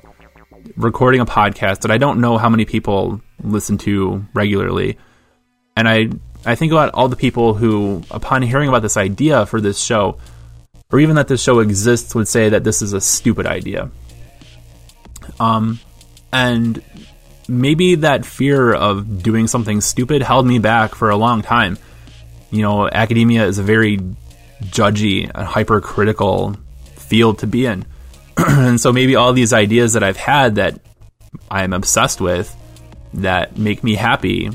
recording 0.78 1.20
a 1.20 1.26
podcast 1.26 1.82
that 1.82 1.92
I 1.92 1.98
don't 1.98 2.22
know 2.22 2.38
how 2.38 2.50
many 2.50 2.64
people 2.66 3.22
listen 3.44 3.78
to 3.80 4.26
regularly. 4.34 4.98
And 5.76 5.88
I 5.88 6.10
I 6.46 6.56
think 6.56 6.72
about 6.72 6.94
all 6.94 7.10
the 7.10 7.16
people 7.16 7.54
who 7.54 8.04
upon 8.10 8.42
hearing 8.42 8.70
about 8.70 8.82
this 8.82 8.98
idea 8.98 9.46
for 9.46 9.60
this 9.60 9.80
show 9.80 10.18
or 10.92 11.00
even 11.00 11.16
that 11.16 11.28
this 11.28 11.42
show 11.42 11.60
exists 11.60 12.16
would 12.16 12.28
say 12.28 12.50
that 12.50 12.64
this 12.64 12.82
is 12.82 12.94
a 12.94 13.02
stupid 13.02 13.46
idea. 13.46 13.90
Um 15.40 15.80
and 16.32 16.82
maybe 17.48 17.96
that 17.96 18.26
fear 18.26 18.74
of 18.74 19.22
doing 19.22 19.48
something 19.48 19.82
stupid 19.82 20.22
held 20.22 20.48
me 20.48 20.60
back 20.60 20.96
for 20.96 21.10
a 21.10 21.18
long 21.18 21.42
time. 21.42 21.78
You 22.56 22.62
know, 22.62 22.88
academia 22.88 23.46
is 23.46 23.60
a 23.60 23.64
very 23.64 24.00
judgy 24.64 25.30
and 25.34 25.46
hypercritical 25.46 26.56
field 26.96 27.40
to 27.40 27.48
be 27.48 27.66
in. 27.66 27.86
and 28.38 28.80
so 28.80 28.94
maybe 28.94 29.16
all 29.16 29.34
these 29.34 29.52
ideas 29.52 29.94
that 29.94 30.04
I've 30.04 30.18
had 30.18 30.56
that 30.56 30.80
I'm 31.52 31.74
obsessed 31.74 32.22
with 32.22 32.56
that 33.16 33.58
make 33.58 33.84
me 33.84 33.96
happy, 33.96 34.50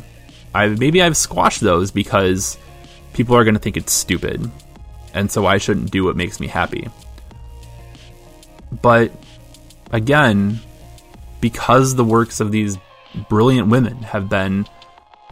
I 0.55 0.69
maybe 0.69 1.03
I've 1.03 1.17
squashed 1.17 1.61
those 1.61 1.91
because 1.91 2.59
people 3.13 3.37
are 3.37 3.45
going 3.45 3.55
to 3.55 3.61
think 3.61 3.77
it's 3.77 3.93
stupid. 3.93 4.51
And 5.13 5.31
so 5.31 5.45
I 5.45 5.59
shouldn't 5.59 5.91
do 5.91 6.05
what 6.05 6.17
makes 6.17 6.41
me 6.41 6.47
happy. 6.47 6.89
But 8.81 9.13
again, 9.93 10.61
because 11.41 11.95
the 11.95 12.05
works 12.05 12.41
of 12.41 12.53
these 12.53 12.79
brilliant 13.29 13.69
women 13.69 14.03
have 14.03 14.29
been 14.29 14.67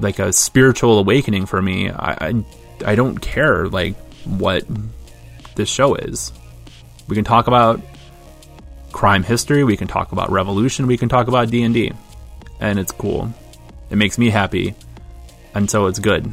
like 0.01 0.19
a 0.19 0.33
spiritual 0.33 0.99
awakening 0.99 1.47
for 1.47 1.61
me, 1.61 1.91
I, 1.91 2.29
I, 2.29 2.45
I 2.85 2.95
don't 2.95 3.19
care 3.19 3.69
like 3.69 3.97
what 4.25 4.65
this 5.55 5.69
show 5.69 5.95
is. 5.95 6.33
We 7.09 7.15
can 7.17 7.25
talk 7.25 7.47
about 7.47 7.81
crime 8.93 9.23
history, 9.23 9.65
we 9.65 9.77
can 9.77 9.89
talk 9.89 10.13
about 10.13 10.31
revolution, 10.31 10.87
we 10.87 10.97
can 10.97 11.09
talk 11.09 11.29
about 11.29 11.51
D&D. 11.51 11.93
And 12.61 12.79
it's 12.79 12.93
cool. 12.93 13.33
It 13.91 13.97
makes 13.97 14.19
me 14.19 14.31
happy. 14.31 14.75
And 15.55 15.71
so 15.71 15.87
it's 15.87 15.99
good. 15.99 16.33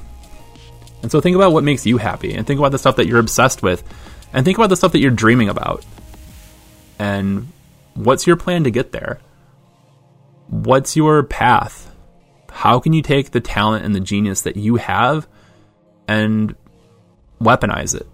And 1.01 1.11
so 1.11 1.21
think 1.21 1.35
about 1.35 1.51
what 1.51 1.63
makes 1.63 1.85
you 1.85 1.97
happy 1.97 2.33
and 2.33 2.45
think 2.47 2.59
about 2.59 2.71
the 2.71 2.79
stuff 2.79 2.95
that 2.95 3.07
you're 3.07 3.19
obsessed 3.19 3.61
with 3.61 3.83
and 4.33 4.43
think 4.43 4.57
about 4.57 4.69
the 4.69 4.75
stuff 4.75 4.91
that 4.93 4.99
you're 4.99 5.11
dreaming 5.11 5.49
about. 5.49 5.85
And 6.97 7.51
what's 7.93 8.25
your 8.25 8.35
plan 8.35 8.63
to 8.63 8.71
get 8.71 8.91
there? 8.91 9.19
What's 10.47 10.95
your 10.95 11.23
path? 11.23 11.91
How 12.49 12.79
can 12.79 12.93
you 12.93 13.01
take 13.01 13.31
the 13.31 13.41
talent 13.41 13.85
and 13.85 13.93
the 13.93 13.99
genius 13.99 14.41
that 14.41 14.55
you 14.55 14.77
have 14.77 15.27
and 16.07 16.55
weaponize 17.41 17.95
it? 17.95 18.07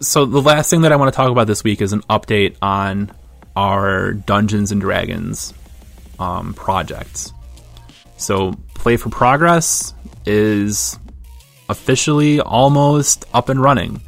so 0.00 0.24
the 0.24 0.40
last 0.40 0.70
thing 0.70 0.82
that 0.82 0.92
I 0.92 0.96
want 0.96 1.12
to 1.12 1.16
talk 1.16 1.30
about 1.30 1.46
this 1.46 1.64
week 1.64 1.80
is 1.80 1.92
an 1.92 2.02
update 2.02 2.56
on 2.62 3.12
our 3.56 4.12
Dungeons 4.12 4.70
and 4.70 4.80
Dragons 4.80 5.52
um, 6.18 6.54
projects. 6.54 7.32
So 8.16 8.52
Play 8.74 8.96
for 8.96 9.10
Progress 9.10 9.94
is 10.24 10.98
officially 11.68 12.40
almost 12.40 13.24
up 13.34 13.48
and 13.48 13.60
running. 13.60 14.00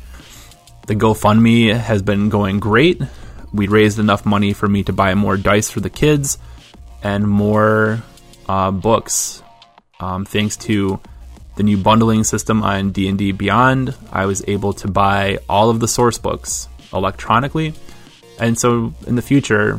The 0.86 0.94
GoFundMe 0.94 1.76
has 1.76 2.02
been 2.02 2.28
going 2.28 2.60
great. 2.60 3.00
We 3.52 3.66
raised 3.66 3.98
enough 3.98 4.24
money 4.24 4.52
for 4.52 4.68
me 4.68 4.84
to 4.84 4.92
buy 4.92 5.14
more 5.14 5.36
dice 5.36 5.70
for 5.70 5.80
the 5.80 5.90
kids 5.90 6.38
and 7.02 7.26
more 7.26 8.02
uh, 8.48 8.70
books. 8.70 9.42
Um, 9.98 10.24
thanks 10.24 10.56
to 10.58 11.00
the 11.60 11.64
new 11.64 11.76
bundling 11.76 12.24
system 12.24 12.62
on 12.62 12.90
D&D 12.90 13.32
Beyond, 13.32 13.94
I 14.10 14.24
was 14.24 14.42
able 14.48 14.72
to 14.72 14.88
buy 14.88 15.40
all 15.46 15.68
of 15.68 15.78
the 15.78 15.88
source 15.88 16.16
books 16.16 16.70
electronically. 16.90 17.74
And 18.38 18.58
so 18.58 18.94
in 19.06 19.14
the 19.14 19.20
future, 19.20 19.78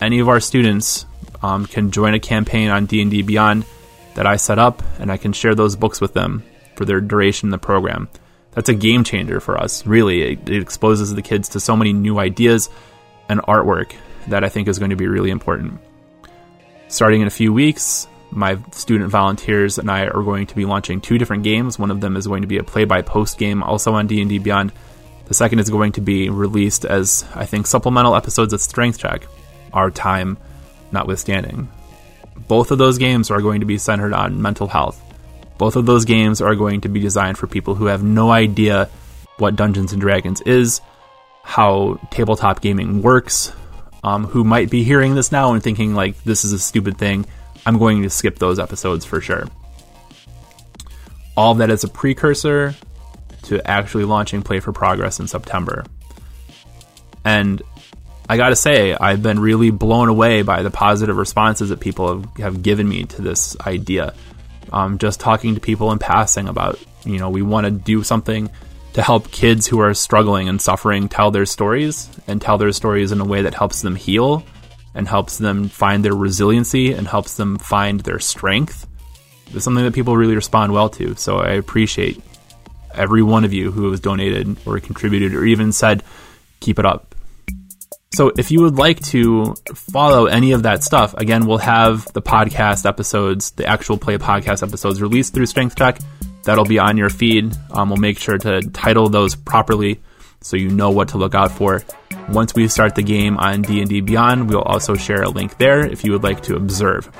any 0.00 0.18
of 0.18 0.28
our 0.28 0.40
students 0.40 1.06
um, 1.40 1.66
can 1.66 1.92
join 1.92 2.14
a 2.14 2.18
campaign 2.18 2.68
on 2.68 2.86
D&D 2.86 3.22
Beyond 3.22 3.64
that 4.16 4.26
I 4.26 4.34
set 4.34 4.58
up 4.58 4.82
and 4.98 5.12
I 5.12 5.18
can 5.18 5.32
share 5.32 5.54
those 5.54 5.76
books 5.76 6.00
with 6.00 6.14
them 6.14 6.42
for 6.74 6.84
their 6.84 7.00
duration 7.00 7.46
in 7.46 7.50
the 7.52 7.58
program. 7.58 8.08
That's 8.50 8.68
a 8.68 8.74
game 8.74 9.04
changer 9.04 9.38
for 9.38 9.56
us, 9.56 9.86
really. 9.86 10.32
It, 10.32 10.48
it 10.48 10.60
exposes 10.60 11.14
the 11.14 11.22
kids 11.22 11.50
to 11.50 11.60
so 11.60 11.76
many 11.76 11.92
new 11.92 12.18
ideas 12.18 12.70
and 13.28 13.38
artwork 13.42 13.92
that 14.26 14.42
I 14.42 14.48
think 14.48 14.66
is 14.66 14.80
going 14.80 14.90
to 14.90 14.96
be 14.96 15.06
really 15.06 15.30
important. 15.30 15.80
Starting 16.88 17.20
in 17.20 17.28
a 17.28 17.30
few 17.30 17.52
weeks, 17.52 18.08
my 18.30 18.58
student 18.72 19.10
volunteers 19.10 19.78
and 19.78 19.90
I 19.90 20.06
are 20.06 20.22
going 20.22 20.46
to 20.46 20.54
be 20.54 20.64
launching 20.64 21.00
two 21.00 21.18
different 21.18 21.42
games. 21.42 21.78
One 21.78 21.90
of 21.90 22.00
them 22.00 22.16
is 22.16 22.26
going 22.26 22.42
to 22.42 22.48
be 22.48 22.58
a 22.58 22.64
play-by-post 22.64 23.38
game, 23.38 23.62
also 23.62 23.94
on 23.94 24.06
D&D 24.06 24.38
Beyond. 24.38 24.72
The 25.26 25.34
second 25.34 25.58
is 25.58 25.70
going 25.70 25.92
to 25.92 26.00
be 26.00 26.28
released 26.28 26.84
as 26.84 27.24
I 27.34 27.46
think 27.46 27.66
supplemental 27.66 28.16
episodes 28.16 28.52
of 28.52 28.60
Strength 28.60 28.98
Check, 28.98 29.26
our 29.72 29.90
time 29.90 30.38
notwithstanding. 30.92 31.68
Both 32.48 32.70
of 32.70 32.78
those 32.78 32.98
games 32.98 33.30
are 33.30 33.40
going 33.40 33.60
to 33.60 33.66
be 33.66 33.78
centered 33.78 34.12
on 34.12 34.42
mental 34.42 34.66
health. 34.66 35.00
Both 35.58 35.76
of 35.76 35.86
those 35.86 36.04
games 36.04 36.40
are 36.40 36.54
going 36.54 36.80
to 36.82 36.88
be 36.88 37.00
designed 37.00 37.38
for 37.38 37.46
people 37.46 37.74
who 37.74 37.86
have 37.86 38.02
no 38.02 38.30
idea 38.30 38.88
what 39.38 39.56
Dungeons 39.56 39.92
and 39.92 40.00
Dragons 40.00 40.40
is, 40.42 40.80
how 41.42 42.00
tabletop 42.10 42.60
gaming 42.60 43.02
works, 43.02 43.52
um, 44.02 44.24
who 44.24 44.42
might 44.44 44.70
be 44.70 44.82
hearing 44.82 45.14
this 45.14 45.30
now 45.30 45.52
and 45.52 45.62
thinking 45.62 45.94
like 45.94 46.22
this 46.24 46.44
is 46.44 46.52
a 46.52 46.58
stupid 46.58 46.98
thing 46.98 47.26
I'm 47.66 47.78
going 47.78 48.02
to 48.02 48.10
skip 48.10 48.38
those 48.38 48.58
episodes 48.58 49.04
for 49.04 49.20
sure. 49.20 49.46
All 51.36 51.54
that 51.56 51.70
is 51.70 51.84
a 51.84 51.88
precursor 51.88 52.74
to 53.44 53.66
actually 53.68 54.04
launching 54.04 54.42
Play 54.42 54.60
for 54.60 54.72
Progress 54.72 55.20
in 55.20 55.26
September. 55.26 55.84
And 57.24 57.62
I 58.28 58.36
gotta 58.36 58.56
say, 58.56 58.94
I've 58.94 59.22
been 59.22 59.40
really 59.40 59.70
blown 59.70 60.08
away 60.08 60.42
by 60.42 60.62
the 60.62 60.70
positive 60.70 61.16
responses 61.16 61.70
that 61.70 61.80
people 61.80 62.20
have, 62.20 62.36
have 62.36 62.62
given 62.62 62.88
me 62.88 63.04
to 63.04 63.22
this 63.22 63.56
idea. 63.60 64.14
Um, 64.72 64.98
just 64.98 65.18
talking 65.18 65.54
to 65.56 65.60
people 65.60 65.90
in 65.90 65.98
passing 65.98 66.46
about, 66.46 66.78
you 67.04 67.18
know, 67.18 67.28
we 67.28 67.42
want 67.42 67.64
to 67.64 67.72
do 67.72 68.04
something 68.04 68.48
to 68.92 69.02
help 69.02 69.30
kids 69.32 69.66
who 69.66 69.80
are 69.80 69.94
struggling 69.94 70.48
and 70.48 70.60
suffering 70.60 71.08
tell 71.08 71.32
their 71.32 71.46
stories 71.46 72.08
and 72.28 72.40
tell 72.40 72.56
their 72.56 72.70
stories 72.70 73.10
in 73.10 73.20
a 73.20 73.24
way 73.24 73.42
that 73.42 73.54
helps 73.54 73.82
them 73.82 73.96
heal 73.96 74.44
and 74.94 75.06
helps 75.08 75.38
them 75.38 75.68
find 75.68 76.04
their 76.04 76.14
resiliency 76.14 76.92
and 76.92 77.06
helps 77.06 77.36
them 77.36 77.58
find 77.58 78.00
their 78.00 78.18
strength 78.18 78.86
It's 79.52 79.64
something 79.64 79.84
that 79.84 79.94
people 79.94 80.16
really 80.16 80.34
respond 80.34 80.72
well 80.72 80.88
to. 80.90 81.14
So 81.16 81.38
I 81.38 81.50
appreciate 81.50 82.20
every 82.94 83.22
one 83.22 83.44
of 83.44 83.52
you 83.52 83.70
who 83.70 83.90
has 83.90 84.00
donated 84.00 84.56
or 84.66 84.78
contributed 84.80 85.34
or 85.34 85.44
even 85.44 85.72
said, 85.72 86.02
keep 86.60 86.78
it 86.78 86.86
up. 86.86 87.14
So 88.12 88.32
if 88.36 88.50
you 88.50 88.60
would 88.62 88.74
like 88.74 89.00
to 89.06 89.54
follow 89.74 90.26
any 90.26 90.52
of 90.52 90.64
that 90.64 90.82
stuff, 90.82 91.14
again, 91.14 91.46
we'll 91.46 91.58
have 91.58 92.12
the 92.12 92.20
podcast 92.20 92.84
episodes, 92.84 93.52
the 93.52 93.66
actual 93.66 93.98
play 93.98 94.18
podcast 94.18 94.66
episodes 94.66 95.00
released 95.00 95.32
through 95.32 95.46
Strength 95.46 95.76
Check. 95.76 95.98
That'll 96.42 96.64
be 96.64 96.80
on 96.80 96.96
your 96.96 97.10
feed. 97.10 97.56
Um, 97.70 97.90
we'll 97.90 97.98
make 97.98 98.18
sure 98.18 98.36
to 98.38 98.62
title 98.62 99.08
those 99.08 99.36
properly 99.36 100.00
so 100.40 100.56
you 100.56 100.70
know 100.70 100.90
what 100.90 101.10
to 101.10 101.18
look 101.18 101.34
out 101.34 101.52
for. 101.52 101.84
Once 102.28 102.54
we 102.54 102.68
start 102.68 102.94
the 102.94 103.02
game 103.02 103.36
on 103.38 103.62
D&D 103.62 104.02
Beyond, 104.02 104.48
we'll 104.48 104.62
also 104.62 104.94
share 104.94 105.22
a 105.22 105.28
link 105.28 105.56
there 105.58 105.84
if 105.84 106.04
you 106.04 106.12
would 106.12 106.22
like 106.22 106.42
to 106.42 106.56
observe. 106.56 107.10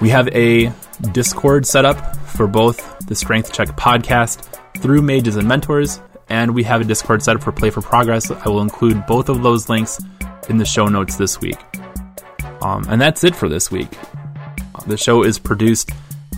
We 0.00 0.10
have 0.10 0.28
a 0.28 0.72
Discord 1.12 1.66
set 1.66 1.84
up 1.84 2.16
for 2.28 2.46
both 2.46 2.98
the 3.06 3.14
Strength 3.14 3.52
Check 3.52 3.68
podcast 3.68 4.58
through 4.80 5.02
Mages 5.02 5.36
and 5.36 5.48
Mentors, 5.48 6.00
and 6.28 6.54
we 6.54 6.62
have 6.64 6.80
a 6.80 6.84
Discord 6.84 7.22
set 7.22 7.36
up 7.36 7.42
for 7.42 7.52
Play 7.52 7.70
for 7.70 7.82
Progress. 7.82 8.30
I 8.30 8.48
will 8.48 8.60
include 8.60 9.06
both 9.06 9.28
of 9.28 9.42
those 9.42 9.68
links 9.68 10.00
in 10.48 10.58
the 10.58 10.64
show 10.64 10.86
notes 10.86 11.16
this 11.16 11.40
week. 11.40 11.58
Um, 12.62 12.86
and 12.88 13.00
that's 13.00 13.24
it 13.24 13.34
for 13.34 13.48
this 13.48 13.70
week. 13.70 13.88
The 14.86 14.96
show 14.96 15.22
is 15.24 15.38
produced, 15.38 15.90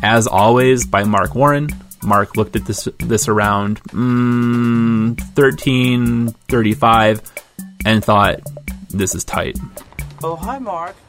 as 0.03 0.27
always, 0.27 0.87
by 0.87 1.05
Mark 1.05 1.35
Warren. 1.35 1.69
Mark 2.03 2.37
looked 2.37 2.55
at 2.55 2.65
this 2.65 2.89
this 2.99 3.29
around 3.29 3.83
mm, 3.85 5.21
thirteen 5.35 6.29
thirty 6.49 6.73
five 6.73 7.21
and 7.85 8.05
thought, 8.05 8.41
this 8.91 9.15
is 9.15 9.25
tight. 9.25 9.59
Oh, 10.23 10.37
hi, 10.37 10.59
Mark. 10.59 10.97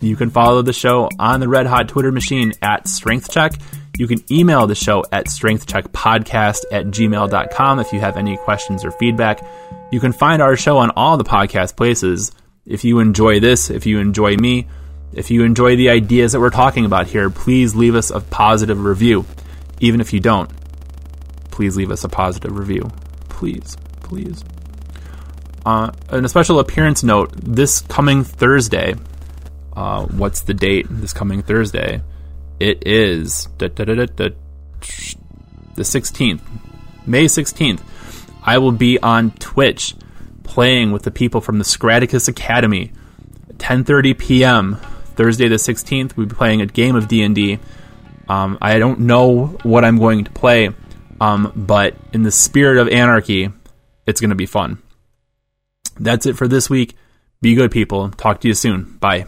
You 0.00 0.14
can 0.14 0.30
follow 0.30 0.62
the 0.62 0.72
show 0.72 1.08
on 1.18 1.40
the 1.40 1.48
Red 1.48 1.66
Hot 1.66 1.88
Twitter 1.88 2.12
machine 2.12 2.52
at 2.62 2.86
Strength 2.86 3.32
Check. 3.32 3.52
You 3.98 4.06
can 4.06 4.18
email 4.30 4.66
the 4.66 4.74
show 4.76 5.02
at 5.10 5.26
strengthcheckpodcast 5.26 6.64
at 6.70 6.86
gmail.com 6.86 7.80
if 7.80 7.92
you 7.92 7.98
have 8.00 8.16
any 8.16 8.36
questions 8.36 8.84
or 8.84 8.92
feedback. 8.92 9.44
You 9.90 9.98
can 9.98 10.12
find 10.12 10.42
our 10.42 10.56
show 10.56 10.76
on 10.78 10.90
all 10.90 11.16
the 11.16 11.24
podcast 11.24 11.76
places. 11.76 12.30
If 12.66 12.84
you 12.84 12.98
enjoy 13.00 13.40
this, 13.40 13.70
if 13.70 13.86
you 13.86 13.98
enjoy 13.98 14.36
me, 14.36 14.68
If 15.12 15.30
you 15.30 15.44
enjoy 15.44 15.76
the 15.76 15.88
ideas 15.88 16.32
that 16.32 16.40
we're 16.40 16.50
talking 16.50 16.84
about 16.84 17.06
here, 17.06 17.30
please 17.30 17.74
leave 17.74 17.94
us 17.94 18.10
a 18.10 18.20
positive 18.20 18.84
review. 18.84 19.24
Even 19.80 20.00
if 20.02 20.12
you 20.12 20.20
don't, 20.20 20.50
please 21.50 21.76
leave 21.76 21.90
us 21.90 22.04
a 22.04 22.08
positive 22.08 22.56
review. 22.56 22.90
Please, 23.30 23.76
please. 24.02 24.44
Uh, 25.66 25.90
and 26.10 26.24
a 26.24 26.28
special 26.28 26.60
appearance 26.60 27.02
note 27.02 27.32
this 27.32 27.80
coming 27.80 28.22
Thursday. 28.22 28.94
Uh, 29.74 30.06
what's 30.06 30.42
the 30.42 30.54
date 30.54 30.86
this 30.88 31.12
coming 31.12 31.42
Thursday? 31.42 32.00
It 32.60 32.86
is 32.86 33.48
the 33.58 33.68
16th, 35.82 36.40
May 37.04 37.24
16th. 37.24 37.80
I 38.44 38.58
will 38.58 38.70
be 38.70 39.00
on 39.00 39.32
Twitch 39.32 39.96
playing 40.44 40.92
with 40.92 41.02
the 41.02 41.10
people 41.10 41.40
from 41.40 41.58
the 41.58 41.64
Scraticus 41.64 42.28
Academy. 42.28 42.92
10:30 43.54 44.16
p.m. 44.16 44.76
Thursday 45.16 45.48
the 45.48 45.56
16th. 45.56 46.16
We'll 46.16 46.26
be 46.26 46.34
playing 46.36 46.60
a 46.60 46.66
game 46.66 46.94
of 46.94 47.08
D&D. 47.08 47.58
Um, 48.28 48.56
I 48.62 48.78
don't 48.78 49.00
know 49.00 49.46
what 49.64 49.84
I'm 49.84 49.98
going 49.98 50.26
to 50.26 50.30
play, 50.30 50.70
um, 51.20 51.52
but 51.56 51.96
in 52.12 52.22
the 52.22 52.30
spirit 52.30 52.78
of 52.78 52.88
anarchy, 52.88 53.50
it's 54.06 54.20
going 54.20 54.30
to 54.30 54.36
be 54.36 54.46
fun. 54.46 54.80
That's 55.98 56.26
it 56.26 56.36
for 56.36 56.48
this 56.48 56.70
week. 56.70 56.96
Be 57.40 57.54
good, 57.54 57.70
people. 57.70 58.10
Talk 58.10 58.40
to 58.40 58.48
you 58.48 58.54
soon. 58.54 58.96
Bye. 58.98 59.26